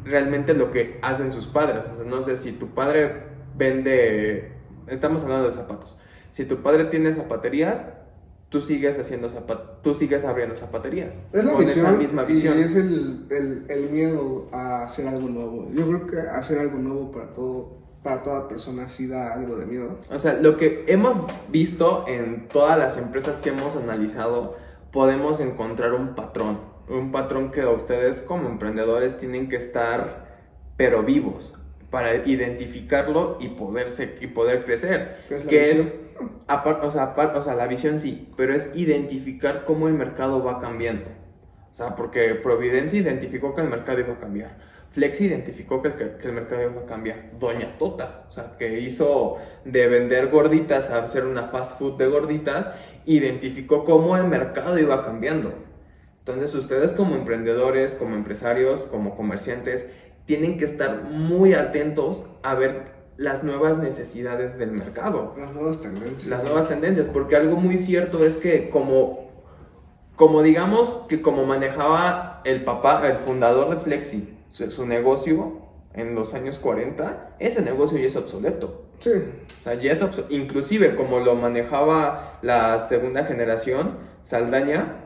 realmente 0.06 0.54
lo 0.54 0.72
que 0.72 0.98
hacen 1.02 1.32
sus 1.32 1.46
padres. 1.46 1.82
O 1.92 1.96
sea, 1.96 2.04
no 2.04 2.22
sé 2.22 2.36
si 2.36 2.52
tu 2.52 2.68
padre 2.68 3.24
vende, 3.56 4.52
estamos 4.86 5.22
hablando 5.24 5.46
de 5.48 5.52
zapatos. 5.52 5.98
Si 6.32 6.44
tu 6.44 6.62
padre 6.62 6.86
tiene 6.86 7.12
zapaterías, 7.12 7.86
tú 8.48 8.60
sigues 8.60 8.98
haciendo 8.98 9.28
zapat 9.30 9.82
tú 9.82 9.94
sigues 9.94 10.24
abriendo 10.24 10.56
zapaterías. 10.56 11.18
Es 11.32 11.44
la 11.44 11.52
con 11.52 11.60
visión, 11.60 11.86
esa 11.86 11.96
misma 11.96 12.22
visión. 12.24 12.58
y 12.58 12.62
es 12.62 12.76
el, 12.76 13.26
el, 13.30 13.64
el 13.68 13.90
miedo 13.90 14.48
a 14.52 14.84
hacer 14.84 15.08
algo 15.08 15.28
nuevo. 15.28 15.70
Yo 15.72 15.86
creo 15.86 16.06
que 16.06 16.18
hacer 16.18 16.58
algo 16.58 16.78
nuevo 16.78 17.12
para 17.12 17.26
todo 17.34 17.86
para 18.06 18.22
toda 18.22 18.46
persona 18.46 18.86
sí 18.88 19.08
da 19.08 19.34
algo 19.34 19.56
de 19.56 19.66
miedo. 19.66 19.98
O 20.12 20.18
sea, 20.20 20.34
lo 20.34 20.56
que 20.56 20.84
hemos 20.86 21.16
visto 21.50 22.04
en 22.06 22.46
todas 22.46 22.78
las 22.78 22.96
empresas 22.96 23.38
que 23.38 23.48
hemos 23.48 23.74
analizado, 23.74 24.56
podemos 24.92 25.40
encontrar 25.40 25.92
un 25.92 26.14
patrón. 26.14 26.75
Un 26.88 27.10
patrón 27.12 27.50
que 27.50 27.64
ustedes 27.66 28.20
como 28.20 28.48
emprendedores 28.48 29.18
tienen 29.18 29.48
que 29.48 29.56
estar, 29.56 30.26
pero 30.76 31.02
vivos, 31.02 31.54
para 31.90 32.14
identificarlo 32.14 33.38
y, 33.40 33.48
poderse, 33.48 34.18
y 34.20 34.28
poder 34.28 34.64
crecer. 34.64 35.18
¿Qué 35.28 35.34
es 35.34 35.44
la 35.44 35.50
que 35.50 35.60
visión? 35.60 35.86
es, 35.86 36.06
o, 36.82 36.90
sea, 36.90 37.14
o 37.34 37.42
sea, 37.42 37.54
la 37.54 37.66
visión 37.66 37.98
sí, 37.98 38.28
pero 38.36 38.54
es 38.54 38.70
identificar 38.74 39.64
cómo 39.64 39.88
el 39.88 39.94
mercado 39.94 40.42
va 40.44 40.60
cambiando. 40.60 41.06
O 41.72 41.76
sea, 41.76 41.94
porque 41.94 42.34
Providencia 42.36 42.98
identificó 42.98 43.54
que 43.54 43.60
el 43.60 43.68
mercado 43.68 44.00
iba 44.00 44.14
a 44.14 44.18
cambiar. 44.18 44.56
Flexi 44.92 45.26
identificó 45.26 45.82
que 45.82 45.88
el, 45.88 45.94
que 45.94 46.26
el 46.26 46.32
mercado 46.32 46.62
iba 46.62 46.80
a 46.80 46.86
cambiar. 46.86 47.38
Doña 47.38 47.76
Tota, 47.78 48.24
o 48.30 48.32
sea, 48.32 48.56
que 48.58 48.80
hizo 48.80 49.36
de 49.66 49.86
vender 49.86 50.28
gorditas 50.28 50.90
a 50.90 51.02
hacer 51.02 51.26
una 51.26 51.48
fast 51.48 51.78
food 51.78 51.98
de 51.98 52.06
gorditas, 52.06 52.72
identificó 53.04 53.84
cómo 53.84 54.16
el 54.16 54.24
mercado 54.24 54.78
iba 54.78 55.04
cambiando. 55.04 55.52
Entonces, 56.26 56.54
ustedes 56.56 56.92
como 56.92 57.14
emprendedores, 57.14 57.94
como 57.94 58.16
empresarios, 58.16 58.80
como 58.82 59.14
comerciantes, 59.16 59.86
tienen 60.24 60.58
que 60.58 60.64
estar 60.64 61.04
muy 61.04 61.54
atentos 61.54 62.26
a 62.42 62.56
ver 62.56 62.96
las 63.16 63.44
nuevas 63.44 63.78
necesidades 63.78 64.58
del 64.58 64.72
mercado 64.72 65.34
Las 65.38 65.52
nuevas 65.54 65.80
tendencias. 65.80 66.26
las 66.26 66.42
nuevas 66.42 66.68
tendencias, 66.68 67.06
porque 67.06 67.36
algo 67.36 67.56
muy 67.56 67.78
cierto 67.78 68.24
es 68.24 68.38
que 68.38 68.70
como, 68.70 69.30
como 70.16 70.42
digamos 70.42 71.04
que 71.08 71.22
como 71.22 71.44
manejaba 71.46 72.40
el 72.44 72.64
papá, 72.64 73.06
el 73.08 73.18
fundador 73.18 73.70
de 73.70 73.76
Flexi, 73.76 74.36
su, 74.50 74.68
su 74.72 74.84
negocio 74.84 75.58
en 75.94 76.16
los 76.16 76.34
años 76.34 76.58
40, 76.58 77.36
ese 77.38 77.62
negocio 77.62 77.98
ya 77.98 78.08
es 78.08 78.16
obsoleto. 78.16 78.82
Sí, 78.98 79.10
O 79.60 79.62
sea, 79.62 79.74
ya 79.74 79.92
es 79.92 80.02
obso- 80.02 80.24
inclusive 80.28 80.96
como 80.96 81.20
lo 81.20 81.36
manejaba 81.36 82.38
la 82.42 82.80
segunda 82.80 83.24
generación, 83.26 83.98
Saldaña, 84.22 85.04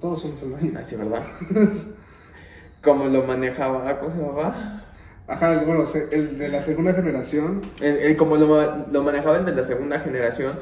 todos 0.00 0.22
somos 0.22 0.42
el 0.42 0.52
daño. 0.52 0.78
así 0.78 0.96
verdad, 0.96 1.22
como 2.82 3.06
lo 3.06 3.22
manejaba, 3.24 3.98
¿cómo 3.98 4.10
se 4.12 4.18
llamaba? 4.18 4.84
Ajá, 5.26 5.62
bueno, 5.66 5.84
el 6.10 6.38
de 6.38 6.48
la 6.48 6.62
segunda 6.62 6.92
generación, 6.94 7.62
El- 7.80 7.98
el- 7.98 8.16
como 8.16 8.36
lo, 8.36 8.86
lo 8.90 9.02
manejaba 9.02 9.36
el 9.38 9.44
de 9.44 9.54
la 9.54 9.64
segunda 9.64 10.00
generación, 10.00 10.58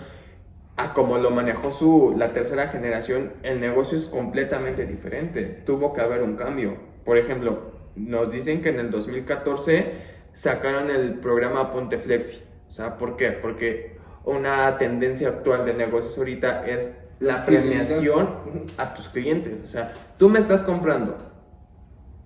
a 0.77 0.93
como 0.93 1.19
lo 1.19 1.31
manejó 1.31 1.71
su, 1.71 2.15
la 2.19 2.33
tercera 2.33 2.69
generación, 2.69 3.33
el 3.43 3.61
negocio 3.61 3.97
es 3.97 4.07
completamente 4.07 4.85
diferente. 4.87 5.43
Tuvo 5.65 5.93
que 5.95 6.01
haber 6.03 6.23
un 6.23 6.37
cambio. 6.37 6.77
Por 7.05 7.17
ejemplo, 7.17 7.71
nos 7.95 8.31
dicen 8.31 8.61
que 8.61 8.71
en 8.71 8.81
el 8.81 8.91
2014 8.91 9.93
sacaron 10.35 10.91
el 10.91 11.15
programa 11.15 11.73
Ponte 11.73 11.99
Flexi. 11.99 12.43
O 12.69 12.73
sea, 12.73 12.99
¿por 12.99 13.17
qué? 13.17 13.31
Porque 13.31 13.97
una 14.25 14.77
tendencia 14.77 15.29
actual 15.29 15.65
de 15.65 15.73
negocios 15.75 16.19
ahorita 16.19 16.67
es 16.67 16.93
la 17.21 17.45
premiación 17.45 18.29
a 18.77 18.95
tus 18.95 19.09
clientes. 19.09 19.65
O 19.65 19.67
sea, 19.67 19.93
tú 20.19 20.29
me 20.29 20.39
estás 20.39 20.63
comprando. 20.63 21.17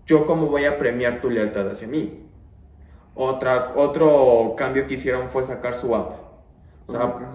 Yo 0.07 0.27
cómo 0.27 0.47
voy 0.47 0.65
a 0.65 0.79
premiar 0.79 1.21
tu 1.21 1.31
lealtad 1.31 1.69
hacia 1.69 1.87
mí. 1.87 2.27
Otra, 3.15 3.73
otro 3.77 4.55
cambio 4.57 4.87
que 4.87 4.95
hicieron 4.95 5.29
fue 5.29 5.45
sacar 5.45 5.75
su 5.75 5.95
app. 5.95 6.13
O 6.87 6.93
sea, 6.93 7.03
ajá, 7.03 7.27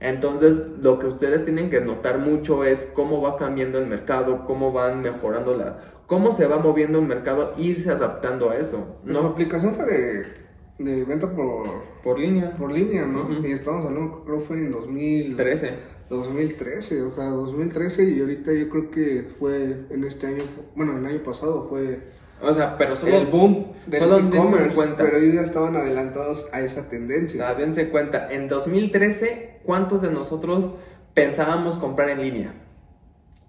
entonces, 0.00 0.58
lo 0.80 0.98
que 0.98 1.06
ustedes 1.06 1.44
tienen 1.44 1.70
que 1.70 1.80
notar 1.80 2.18
mucho 2.18 2.64
es 2.64 2.90
cómo 2.94 3.20
va 3.20 3.36
cambiando 3.36 3.78
el 3.78 3.86
mercado, 3.86 4.44
cómo 4.46 4.72
van 4.72 5.02
mejorando 5.02 5.54
la, 5.56 5.78
cómo 6.06 6.32
se 6.32 6.46
va 6.46 6.58
moviendo 6.58 7.00
el 7.00 7.06
mercado, 7.06 7.52
irse 7.56 7.90
adaptando 7.90 8.50
a 8.50 8.56
eso, 8.56 8.98
Pues 9.02 9.16
Su 9.16 9.22
no 9.22 9.28
aplicación 9.30 9.74
fue 9.74 9.86
de, 9.86 10.26
de 10.78 11.04
venta 11.04 11.28
por, 11.28 11.66
por 12.02 12.18
línea. 12.18 12.56
por 12.56 12.72
línea, 12.72 13.04
¿no? 13.04 13.28
Y 13.46 13.52
estamos 13.52 13.84
hablando, 13.84 14.22
creo 14.24 14.38
que 14.38 14.44
fue 14.44 14.56
en 14.58 14.70
2000, 14.72 15.36
13. 15.36 15.98
2013, 16.08 17.02
o 17.02 17.14
sea, 17.14 17.24
2013 17.24 18.10
y 18.10 18.20
ahorita 18.20 18.52
yo 18.54 18.68
creo 18.70 18.90
que 18.90 19.28
fue 19.38 19.84
en 19.90 20.04
este 20.04 20.26
año, 20.26 20.42
bueno, 20.74 20.96
el 20.96 21.04
año 21.04 21.22
pasado 21.22 21.66
fue 21.68 21.98
O 22.40 22.54
sea, 22.54 22.78
pero 22.78 22.96
solo 22.96 23.16
el 23.16 23.26
boom 23.26 23.66
del 23.86 24.02
e-commerce, 24.04 24.94
pero 24.96 25.18
ellos 25.18 25.34
ya 25.34 25.42
estaban 25.42 25.76
adelantados 25.76 26.48
a 26.52 26.60
esa 26.60 26.82
O 26.82 26.84
tendencia. 26.84 27.38
sea, 27.40 27.54
dense 27.54 27.90
cuenta, 27.90 28.32
en 28.32 28.48
2013, 28.48 29.60
¿cuántos 29.64 30.00
de 30.00 30.10
nosotros 30.10 30.76
pensábamos 31.12 31.76
comprar 31.76 32.08
en 32.10 32.22
línea? 32.22 32.54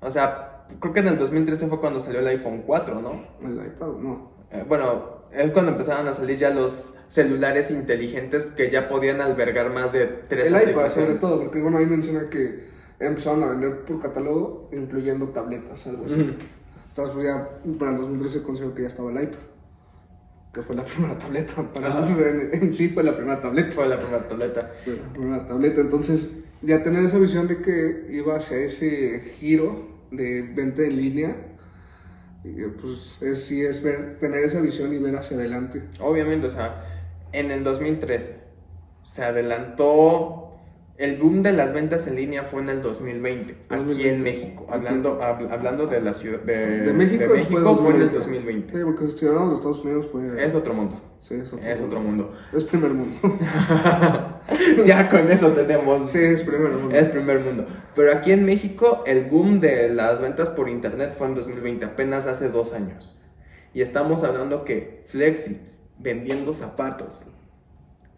O 0.01 0.11
sea, 0.11 0.65
creo 0.81 0.93
que 0.93 0.99
en 0.99 1.07
el 1.07 1.17
2013 1.17 1.67
fue 1.67 1.79
cuando 1.79 1.99
salió 1.99 2.19
el 2.19 2.27
iPhone 2.27 2.63
4, 2.65 3.01
¿no? 3.01 3.23
El 3.41 3.55
iPad, 3.55 3.87
no. 4.01 4.31
Eh, 4.51 4.65
bueno, 4.67 5.18
es 5.33 5.51
cuando 5.51 5.71
empezaron 5.71 6.07
a 6.07 6.13
salir 6.13 6.37
ya 6.37 6.49
los 6.49 6.95
celulares 7.07 7.71
inteligentes 7.71 8.45
que 8.45 8.69
ya 8.69 8.87
podían 8.87 9.21
albergar 9.21 9.71
más 9.71 9.93
de 9.93 10.05
tres 10.27 10.51
El 10.51 10.69
iPad, 10.69 10.89
sobre 10.89 11.15
todo, 11.15 11.39
porque 11.39 11.61
bueno, 11.61 11.77
ahí 11.77 11.85
menciona 11.85 12.29
que 12.29 12.69
empezaron 12.99 13.43
a 13.43 13.47
vender 13.47 13.79
por 13.79 14.01
catálogo, 14.01 14.69
incluyendo 14.71 15.27
tabletas, 15.29 15.87
algo 15.87 16.05
así. 16.05 16.15
Ujú. 16.15 16.33
Entonces, 16.89 17.13
pues 17.13 17.25
ya 17.25 17.49
para 17.77 17.91
el 17.91 17.97
2013 17.97 18.43
considero 18.43 18.75
que 18.75 18.81
ya 18.83 18.87
estaba 18.87 19.11
el 19.11 19.23
iPad, 19.23 19.39
que 20.53 20.61
fue 20.63 20.75
la 20.75 20.83
primera 20.85 21.17
tableta. 21.17 21.63
Para 21.73 22.01
mí, 22.01 22.15
en, 22.23 22.49
en 22.53 22.73
sí 22.73 22.89
fue 22.89 23.03
la 23.03 23.15
primera 23.15 23.41
tableta. 23.41 23.71
Fue 23.71 23.87
la 23.87 23.97
primera 23.97 24.27
tableta. 24.27 24.71
Fue 24.83 24.95
la 24.95 25.13
primera 25.13 25.47
tableta. 25.47 25.81
Entonces, 25.81 26.33
ya 26.61 26.83
tener 26.83 27.03
esa 27.05 27.17
visión 27.17 27.47
de 27.47 27.61
que 27.61 28.07
iba 28.11 28.35
hacia 28.35 28.57
ese 28.57 29.33
giro 29.39 29.87
de 30.11 30.41
venta 30.41 30.83
en 30.83 30.97
línea, 30.97 31.35
pues 32.81 33.21
es, 33.21 33.43
sí 33.43 33.61
es 33.61 33.83
ver, 33.83 34.17
tener 34.19 34.43
esa 34.43 34.61
visión 34.61 34.93
y 34.93 34.97
ver 34.97 35.15
hacia 35.15 35.37
adelante. 35.37 35.83
Obviamente, 35.99 36.47
o 36.47 36.51
sea, 36.51 36.85
en 37.31 37.51
el 37.51 37.63
2013 37.63 38.37
se 39.07 39.23
adelantó. 39.23 40.48
El 40.99 41.15
boom 41.15 41.43
de 41.43 41.53
las 41.53 41.73
ventas 41.73 42.07
en 42.07 42.17
línea 42.17 42.43
fue 42.43 42.61
en 42.61 42.67
el 42.69 42.81
2020, 42.81 43.53
aquí 43.53 43.59
2020. 43.69 44.09
en 44.09 44.21
México. 44.21 44.67
Hablando, 44.69 45.19
hab- 45.21 45.49
hablando 45.49 45.87
de 45.87 46.01
la 46.01 46.13
ciudad 46.13 46.39
de, 46.41 46.81
De 46.81 46.93
México, 46.93 47.23
de 47.23 47.45
fue, 47.45 47.45
fue 47.45 47.95
en 47.95 48.01
el 48.01 48.09
2020. 48.11 48.73
2020. 48.73 48.73
Sí, 48.77 48.83
porque 48.83 49.07
si 49.07 49.25
hablamos 49.25 49.51
de 49.51 49.55
Estados 49.55 49.79
Unidos, 49.85 50.07
pues. 50.11 50.33
Es 50.33 50.53
otro 50.55 50.73
mundo. 50.73 51.01
sí, 51.21 51.35
es 51.35 51.53
otro, 51.53 51.65
Es 51.65 51.79
otro 51.79 51.99
mundo. 52.01 52.33
Es 52.53 52.65
primer 52.65 52.91
mundo. 52.91 53.15
ya 54.85 55.07
con 55.09 55.31
eso 55.31 55.49
tenemos. 55.53 56.09
sí, 56.09 56.19
es 56.19 56.43
primer 56.43 56.71
mundo. 56.73 56.95
Es 56.95 57.07
primer 57.07 57.39
mundo. 57.39 57.65
Pero 57.95 58.11
aquí 58.13 58.31
en 58.33 58.45
México 58.45 59.03
el 59.07 59.23
boom 59.25 59.61
de 59.61 59.89
las 59.89 60.21
ventas 60.21 60.49
por 60.49 60.67
internet 60.69 61.13
fue 61.17 61.27
en 61.27 61.35
2020, 61.35 61.85
apenas 61.85 62.27
hace 62.27 62.49
dos 62.49 62.73
años. 62.73 63.17
Y 63.73 63.81
estamos 63.81 64.23
hablando 64.25 64.65
que 64.65 65.03
Flexis, 65.07 65.85
vendiendo 65.97 66.51
zapatos, 66.53 67.25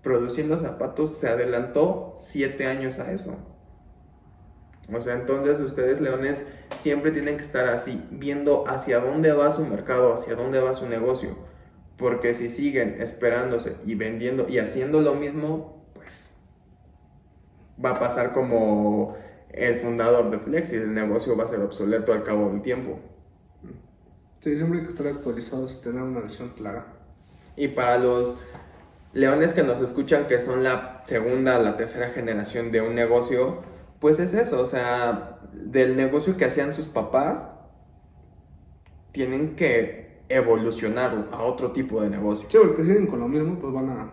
produciendo 0.04 0.58
zapatos, 0.58 1.18
se 1.18 1.28
adelantó 1.28 2.14
siete 2.16 2.68
años 2.68 3.00
a 3.00 3.12
eso. 3.12 3.38
O 4.94 5.00
sea, 5.00 5.14
entonces 5.14 5.60
ustedes, 5.60 6.02
leones, 6.02 6.48
siempre 6.80 7.12
tienen 7.12 7.38
que 7.38 7.44
estar 7.44 7.68
así, 7.68 8.04
viendo 8.12 8.68
hacia 8.68 9.00
dónde 9.00 9.32
va 9.32 9.52
su 9.52 9.66
mercado, 9.66 10.14
hacia 10.14 10.36
dónde 10.36 10.60
va 10.60 10.74
su 10.74 10.88
negocio. 10.88 11.36
Porque 11.98 12.34
si 12.34 12.50
siguen 12.50 13.02
esperándose 13.02 13.78
y 13.86 13.96
vendiendo 13.96 14.50
y 14.50 14.58
haciendo 14.58 15.02
lo 15.02 15.14
mismo, 15.14 15.86
pues 15.94 16.32
va 17.84 17.92
a 17.92 18.00
pasar 18.00 18.34
como 18.34 19.16
el 19.50 19.78
fundador 19.78 20.32
de 20.32 20.40
Flexi, 20.40 20.76
el 20.76 20.94
negocio 20.94 21.38
va 21.38 21.44
a 21.44 21.48
ser 21.48 21.62
obsoleto 21.62 22.14
al 22.14 22.24
cabo 22.24 22.50
del 22.50 22.62
tiempo. 22.62 23.00
Sí, 24.40 24.58
siempre 24.58 24.80
hay 24.80 24.86
que 24.86 24.92
estar 24.92 25.08
actualizados 25.08 25.76
y 25.76 25.84
tener 25.84 26.02
una 26.02 26.22
visión 26.22 26.50
clara. 26.50 26.86
Y 27.56 27.68
para 27.68 28.00
los 28.00 28.40
leones 29.14 29.54
que 29.54 29.64
nos 29.64 29.80
escuchan, 29.80 30.28
que 30.28 30.40
son 30.40 30.64
la 30.64 31.02
segunda, 31.06 31.60
la 31.60 31.78
tercera 31.78 32.10
generación 32.10 32.72
de 32.72 32.82
un 32.82 32.96
negocio, 32.96 33.60
pues 34.00 34.20
es 34.20 34.34
eso, 34.34 34.62
o 34.62 34.66
sea, 34.66 35.40
del 35.52 35.96
negocio 35.96 36.38
que 36.38 36.46
hacían 36.46 36.74
sus 36.74 36.88
papás, 36.88 37.48
tienen 39.12 39.56
que 39.56 40.22
evolucionarlo 40.30 41.34
a 41.34 41.44
otro 41.44 41.72
tipo 41.72 42.02
de 42.02 42.10
negocio. 42.10 42.48
Sí, 42.50 42.58
porque 42.62 42.84
si 42.84 42.90
siguen 42.90 43.08
con 43.08 43.20
lo 43.20 43.28
mismo, 43.28 43.60
pues 43.60 43.74
van 43.74 43.90
a. 43.90 44.12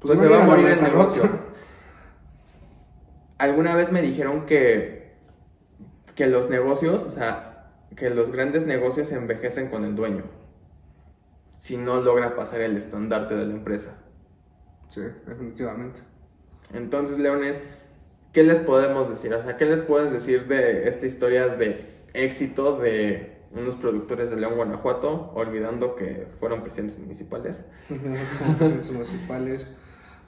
Pues, 0.00 0.18
van 0.18 0.28
se 0.28 0.34
va 0.34 0.42
a 0.42 0.46
morir 0.46 0.66
el 0.66 0.82
negocio. 0.82 1.22
Alguna 3.38 3.76
vez 3.76 3.92
me 3.92 4.02
dijeron 4.02 4.46
que, 4.46 5.12
que 6.16 6.26
los 6.26 6.50
negocios, 6.50 7.04
o 7.04 7.10
sea, 7.12 7.70
que 7.96 8.10
los 8.10 8.32
grandes 8.32 8.66
negocios 8.66 9.12
envejecen 9.12 9.68
con 9.68 9.84
el 9.84 9.94
dueño, 9.94 10.24
si 11.56 11.76
no 11.76 12.00
logra 12.00 12.34
pasar 12.34 12.60
el 12.60 12.76
estandarte 12.76 13.36
de 13.36 13.46
la 13.46 13.52
empresa. 13.52 13.96
Sí, 14.88 15.02
definitivamente. 15.26 16.00
Entonces, 16.72 17.18
Leones, 17.18 17.62
¿qué 18.32 18.42
les 18.42 18.58
podemos 18.58 19.08
decir? 19.08 19.32
O 19.34 19.42
sea, 19.42 19.56
¿qué 19.56 19.64
les 19.64 19.80
puedes 19.80 20.12
decir 20.12 20.46
de 20.48 20.88
esta 20.88 21.06
historia 21.06 21.48
de 21.48 21.84
éxito 22.14 22.78
de 22.78 23.38
unos 23.52 23.76
productores 23.76 24.30
de 24.30 24.36
León, 24.36 24.56
Guanajuato, 24.56 25.32
olvidando 25.34 25.96
que 25.96 26.26
fueron 26.38 26.62
presidentes 26.62 26.98
municipales? 26.98 27.64
Presidentes 27.88 28.92
municipales. 28.92 29.66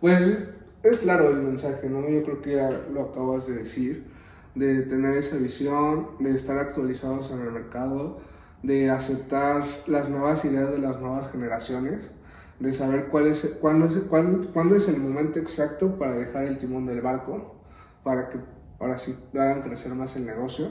Pues 0.01 0.39
es 0.83 1.01
claro 1.01 1.29
el 1.29 1.37
mensaje, 1.37 1.89
¿no? 1.89 2.09
Yo 2.09 2.23
creo 2.23 2.41
que 2.41 2.57
ya 2.57 2.71
lo 2.93 3.03
acabas 3.03 3.47
de 3.47 3.55
decir, 3.55 4.05
de 4.55 4.83
tener 4.83 5.15
esa 5.15 5.37
visión, 5.37 6.09
de 6.19 6.31
estar 6.31 6.59
actualizados 6.59 7.31
en 7.31 7.41
el 7.41 7.53
mercado, 7.53 8.19
de 8.63 8.91
aceptar 8.91 9.63
las 9.87 10.09
nuevas 10.09 10.45
ideas 10.45 10.71
de 10.71 10.79
las 10.79 11.01
nuevas 11.01 11.31
generaciones, 11.31 12.09
de 12.61 12.73
saber 12.73 13.07
cuál 13.07 13.27
es, 13.27 13.57
cuándo, 13.61 13.87
es, 13.87 13.97
cuándo 14.53 14.77
es 14.77 14.89
el 14.89 14.99
momento 14.99 15.39
exacto 15.39 15.99
para 15.99 16.13
dejar 16.13 16.45
el 16.45 16.59
timón 16.59 16.87
del 16.87 17.01
barco, 17.01 17.57
para 18.05 18.29
que 18.29 18.39
ahora 18.79 18.99
sí 18.99 19.17
hagan 19.35 19.63
crecer 19.63 19.95
más 19.95 20.15
el 20.17 20.27
negocio 20.27 20.71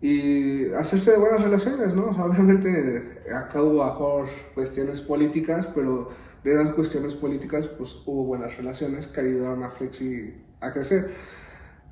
y 0.00 0.70
hacerse 0.72 1.12
de 1.12 1.16
buenas 1.16 1.42
relaciones, 1.42 1.94
¿no? 1.94 2.04
obviamente 2.24 3.22
acá 3.34 3.62
hubo 3.62 4.26
cuestiones 4.54 5.00
políticas, 5.00 5.66
pero 5.74 6.10
de 6.44 6.52
esas 6.52 6.74
cuestiones 6.74 7.14
políticas 7.14 7.66
pues 7.66 7.96
hubo 8.04 8.24
buenas 8.24 8.54
relaciones 8.56 9.06
que 9.06 9.20
ayudaron 9.20 9.62
a 9.62 9.70
Flexi 9.70 10.34
a 10.60 10.72
crecer. 10.72 11.14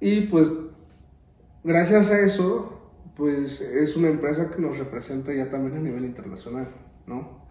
Y 0.00 0.26
pues 0.26 0.52
gracias 1.64 2.10
a 2.10 2.20
eso 2.20 2.78
pues 3.16 3.62
es 3.62 3.96
una 3.96 4.08
empresa 4.08 4.50
que 4.50 4.60
nos 4.60 4.76
representa 4.76 5.32
ya 5.32 5.50
también 5.50 5.76
a 5.76 5.80
nivel 5.80 6.04
internacional, 6.04 6.68
¿no? 7.06 7.41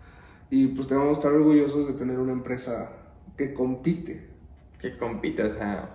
Y 0.51 0.67
pues 0.67 0.87
debemos 0.87 1.17
estar 1.17 1.33
orgullosos 1.33 1.87
de 1.87 1.93
tener 1.93 2.19
una 2.19 2.33
empresa 2.33 2.91
que 3.35 3.55
compite. 3.55 4.29
Que 4.79 4.97
compite, 4.97 5.43
o 5.43 5.49
sea, 5.49 5.89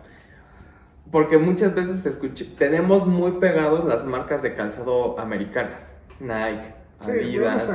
porque 1.10 1.38
muchas 1.38 1.74
veces 1.74 2.20
tenemos 2.58 3.06
muy 3.06 3.32
pegados 3.32 3.84
las 3.84 4.04
marcas 4.04 4.42
de 4.42 4.54
calzado 4.54 5.18
americanas, 5.20 5.92
Nike, 6.18 6.74
Adidas, 7.00 7.70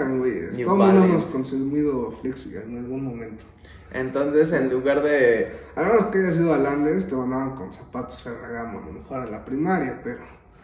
sí, 0.53 0.63
Todo 0.63 0.75
mundo 0.75 1.03
hemos 1.05 1.25
consumido 1.25 2.11
Flexi 2.21 2.55
en 2.55 2.77
algún 2.77 3.05
momento. 3.05 3.45
Entonces, 3.93 4.53
en 4.53 4.69
lugar 4.69 5.03
de... 5.03 5.51
A 5.75 5.83
menos 5.83 6.05
que 6.05 6.19
haya 6.19 6.33
sido 6.33 6.53
Alandes, 6.53 7.07
te 7.07 7.15
mandaban 7.15 7.55
con 7.55 7.73
zapatos 7.73 8.21
Ferragamo, 8.21 8.79
a 8.79 8.85
lo 8.85 8.91
mejor 8.93 9.19
a 9.19 9.25
la 9.25 9.43
primaria, 9.43 9.99
pero 10.03 10.21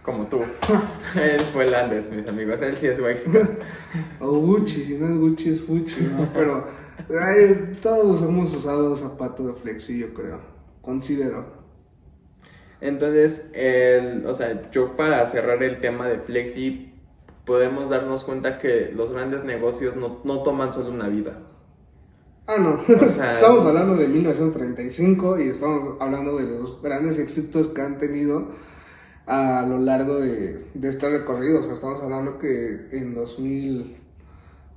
como 0.08 0.26
tú. 0.28 0.40
él 1.22 1.42
fue 1.52 1.70
Landes, 1.70 2.10
mis 2.12 2.26
amigos. 2.30 2.62
Él 2.62 2.78
sí 2.78 2.88
es 2.88 2.98
Wexi. 2.98 3.30
o 4.22 4.40
Gucci, 4.40 4.86
si 4.86 4.98
no 4.98 5.06
es 5.06 5.18
Gucci 5.18 5.50
es 5.50 5.62
Fucci, 5.62 6.02
¿no? 6.04 6.32
Pero 6.34 6.66
todos 7.82 8.24
hemos 8.24 8.56
usado 8.56 8.96
zapatos 8.96 9.48
de 9.48 9.54
flexi, 9.54 10.00
yo 10.00 10.14
creo. 10.14 10.40
Considero. 10.82 11.58
Entonces, 12.80 13.52
el, 13.54 14.26
o 14.26 14.34
sea, 14.34 14.72
yo 14.72 14.96
para 14.96 15.26
cerrar 15.26 15.62
el 15.62 15.82
tema 15.82 16.08
de 16.08 16.20
flexi, 16.20 16.94
podemos 17.46 17.90
darnos 17.90 18.24
cuenta 18.24 18.60
que 18.60 18.94
los 18.96 19.12
grandes 19.12 19.44
negocios 19.44 19.98
no, 19.98 20.22
no 20.24 20.42
toman 20.42 20.72
solo 20.72 20.90
una 20.90 21.10
vida. 21.10 21.38
Ah, 22.48 22.56
no. 22.60 22.80
estamos 22.82 23.66
hablando 23.66 23.96
de 23.98 24.08
1935 24.08 25.40
y 25.40 25.50
estamos 25.50 25.98
hablando 26.00 26.38
de 26.38 26.46
los 26.46 26.82
grandes 26.82 27.20
éxitos 27.20 27.68
que 27.68 27.82
han 27.82 27.98
tenido 27.98 28.48
a 29.28 29.66
lo 29.68 29.78
largo 29.78 30.20
de, 30.20 30.66
de 30.74 30.90
este 30.90 31.10
recorrido. 31.10 31.60
O 31.60 31.64
sea, 31.64 31.74
estamos 31.74 32.02
hablando 32.02 32.40
que 32.40 32.88
en 32.92 33.14
2000, 33.14 33.98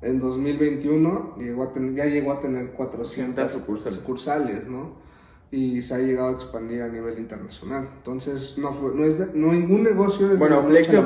en 0.02 0.20
2021 0.20 1.36
llegó 1.38 1.62
a 1.62 1.72
ya 1.94 2.06
llegó 2.06 2.32
a 2.32 2.40
tener 2.40 2.72
400 2.72 3.50
sucursales. 3.50 4.66
¿no? 4.68 4.98
Y 5.52 5.82
se 5.82 5.94
ha 5.94 5.98
llegado 5.98 6.28
a 6.28 6.32
expandir 6.32 6.82
a 6.82 6.88
nivel 6.88 7.18
internacional. 7.18 7.88
Entonces, 7.96 8.58
no, 8.58 8.72
fue, 8.72 8.94
no 8.94 9.04
es 9.04 9.34
no 9.34 9.52
ningún 9.52 9.84
negocio 9.84 10.28
desde 10.28 10.38
bueno, 10.38 10.62
Flexi, 10.64 10.96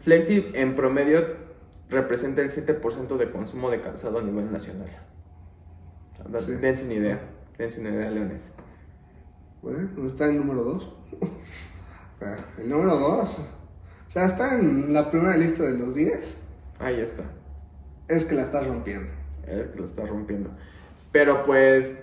Flexi 0.00 0.46
en 0.54 0.74
promedio 0.74 1.46
representa 1.88 2.42
el 2.42 2.50
7% 2.50 3.16
de 3.16 3.30
consumo 3.30 3.70
de 3.70 3.80
calzado 3.80 4.18
a 4.18 4.22
nivel 4.22 4.50
nacional. 4.50 4.90
Dense 6.60 6.84
una 6.84 6.94
idea, 6.94 7.20
dense 7.56 7.80
una 7.80 7.90
idea, 7.90 8.10
Leones. 8.10 8.50
Bueno, 9.62 9.88
está 10.08 10.26
en 10.26 10.38
número 10.38 10.64
2. 10.64 10.92
El 12.20 12.68
número 12.68 12.96
2. 12.96 13.38
O 13.38 14.10
sea, 14.10 14.24
está 14.24 14.54
en 14.54 14.92
la 14.92 15.10
primera 15.10 15.36
lista 15.36 15.64
de 15.64 15.78
los 15.78 15.94
10. 15.94 16.36
Ahí 16.78 17.00
está. 17.00 17.24
Es 18.08 18.24
que 18.24 18.34
la 18.34 18.42
estás 18.42 18.66
rompiendo. 18.66 19.10
Es 19.46 19.68
que 19.68 19.80
la 19.80 19.86
estás 19.86 20.08
rompiendo. 20.08 20.50
Pero 21.12 21.42
pues 21.44 22.02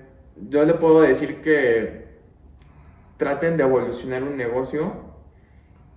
yo 0.50 0.66
le 0.66 0.76
puedo 0.76 1.02
decir 1.02 1.42
que 1.42 2.04
traten 3.18 3.58
de 3.58 3.64
evolucionar 3.64 4.24
un 4.24 4.38
negocio 4.38 5.14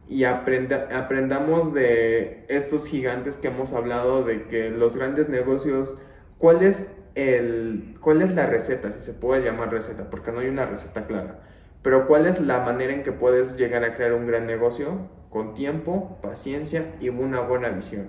y 0.08 0.24
aprendamos 0.24 1.74
de 1.74 2.44
estos 2.48 2.86
gigantes 2.86 3.38
que 3.38 3.48
hemos 3.48 3.72
hablado, 3.72 4.22
de 4.22 4.44
que 4.44 4.70
los 4.70 4.96
grandes 4.96 5.28
negocios, 5.28 5.98
¿cuál 6.38 6.62
es, 6.62 6.86
el, 7.16 7.96
cuál 8.00 8.22
es 8.22 8.30
la 8.32 8.46
receta, 8.46 8.92
si 8.92 9.00
se 9.00 9.14
puede 9.14 9.42
llamar 9.42 9.72
receta? 9.72 10.08
Porque 10.08 10.30
no 10.30 10.38
hay 10.38 10.48
una 10.48 10.66
receta 10.66 11.06
clara 11.06 11.40
pero 11.86 12.08
¿cuál 12.08 12.26
es 12.26 12.40
la 12.40 12.58
manera 12.58 12.92
en 12.92 13.04
que 13.04 13.12
puedes 13.12 13.56
llegar 13.56 13.84
a 13.84 13.94
crear 13.94 14.12
un 14.12 14.26
gran 14.26 14.44
negocio? 14.44 14.98
Con 15.30 15.54
tiempo, 15.54 16.18
paciencia 16.20 16.96
y 17.00 17.10
una 17.10 17.42
buena 17.42 17.68
visión. 17.68 18.08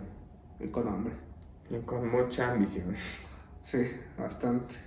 Y 0.59 0.69
con 0.69 0.87
hambre. 0.87 1.13
Y 1.69 1.77
con 1.85 2.09
mucha 2.09 2.49
ambición. 2.49 2.95
Sí, 3.61 3.87
bastante. 4.17 4.77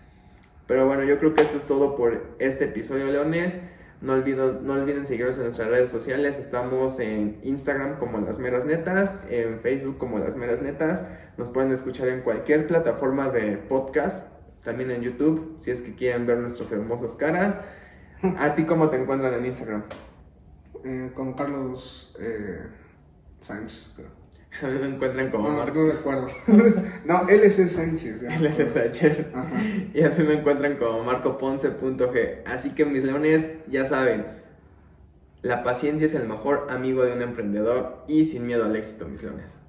Pero 0.66 0.88
bueno, 0.88 1.04
yo 1.04 1.20
creo 1.20 1.36
que 1.36 1.42
esto 1.42 1.56
es 1.56 1.62
todo 1.68 1.94
por 1.94 2.20
este 2.40 2.64
episodio, 2.64 3.06
Leones. 3.06 3.60
No 4.00 4.14
olviden, 4.14 4.66
no 4.66 4.72
olviden 4.72 5.06
seguirnos 5.06 5.36
en 5.36 5.44
nuestras 5.44 5.68
redes 5.68 5.90
sociales. 5.90 6.40
Estamos 6.40 6.98
en 6.98 7.38
Instagram 7.44 7.96
como 7.96 8.18
Las 8.18 8.40
Meras 8.40 8.64
Netas, 8.64 9.20
en 9.30 9.60
Facebook 9.60 9.98
como 9.98 10.18
Las 10.18 10.34
Meras 10.34 10.62
Netas. 10.62 11.04
Nos 11.36 11.48
pueden 11.50 11.70
escuchar 11.70 12.08
en 12.08 12.22
cualquier 12.22 12.66
plataforma 12.66 13.28
de 13.28 13.56
podcast, 13.56 14.26
también 14.64 14.90
en 14.90 15.02
YouTube, 15.02 15.58
si 15.60 15.70
es 15.70 15.80
que 15.80 15.94
quieren 15.94 16.26
ver 16.26 16.38
nuestras 16.38 16.72
hermosas 16.72 17.14
caras. 17.14 17.56
¿A 18.38 18.54
ti 18.54 18.64
cómo 18.64 18.88
te 18.88 18.96
encuentran 18.96 19.34
en 19.34 19.46
Instagram? 19.46 19.84
Eh, 20.84 21.10
con 21.14 21.34
Carlos 21.34 22.14
eh, 22.20 22.66
Sánchez, 23.38 23.92
creo. 23.96 24.20
A 24.62 24.66
mí 24.66 24.78
me 24.78 24.94
encuentran 24.94 25.30
como 25.30 25.48
no, 25.48 25.56
Marco. 25.58 25.78
No 25.78 25.92
recuerdo. 25.92 26.28
no, 27.04 27.28
LC 27.28 27.68
Sánchez. 27.68 28.22
LC 28.22 28.68
Sánchez. 28.72 29.26
Y 29.94 30.02
a 30.02 30.10
mí 30.10 30.24
me 30.24 30.34
encuentran 30.34 30.76
como 30.76 31.04
marcoponce.g. 31.04 32.42
Así 32.46 32.74
que 32.74 32.84
mis 32.84 33.04
leones, 33.04 33.60
ya 33.68 33.84
saben, 33.84 34.26
la 35.42 35.62
paciencia 35.62 36.06
es 36.06 36.14
el 36.14 36.28
mejor 36.28 36.66
amigo 36.68 37.04
de 37.04 37.12
un 37.12 37.22
emprendedor 37.22 38.04
y 38.08 38.26
sin 38.26 38.46
miedo 38.46 38.64
al 38.64 38.76
éxito, 38.76 39.08
mis 39.08 39.22
leones. 39.22 39.59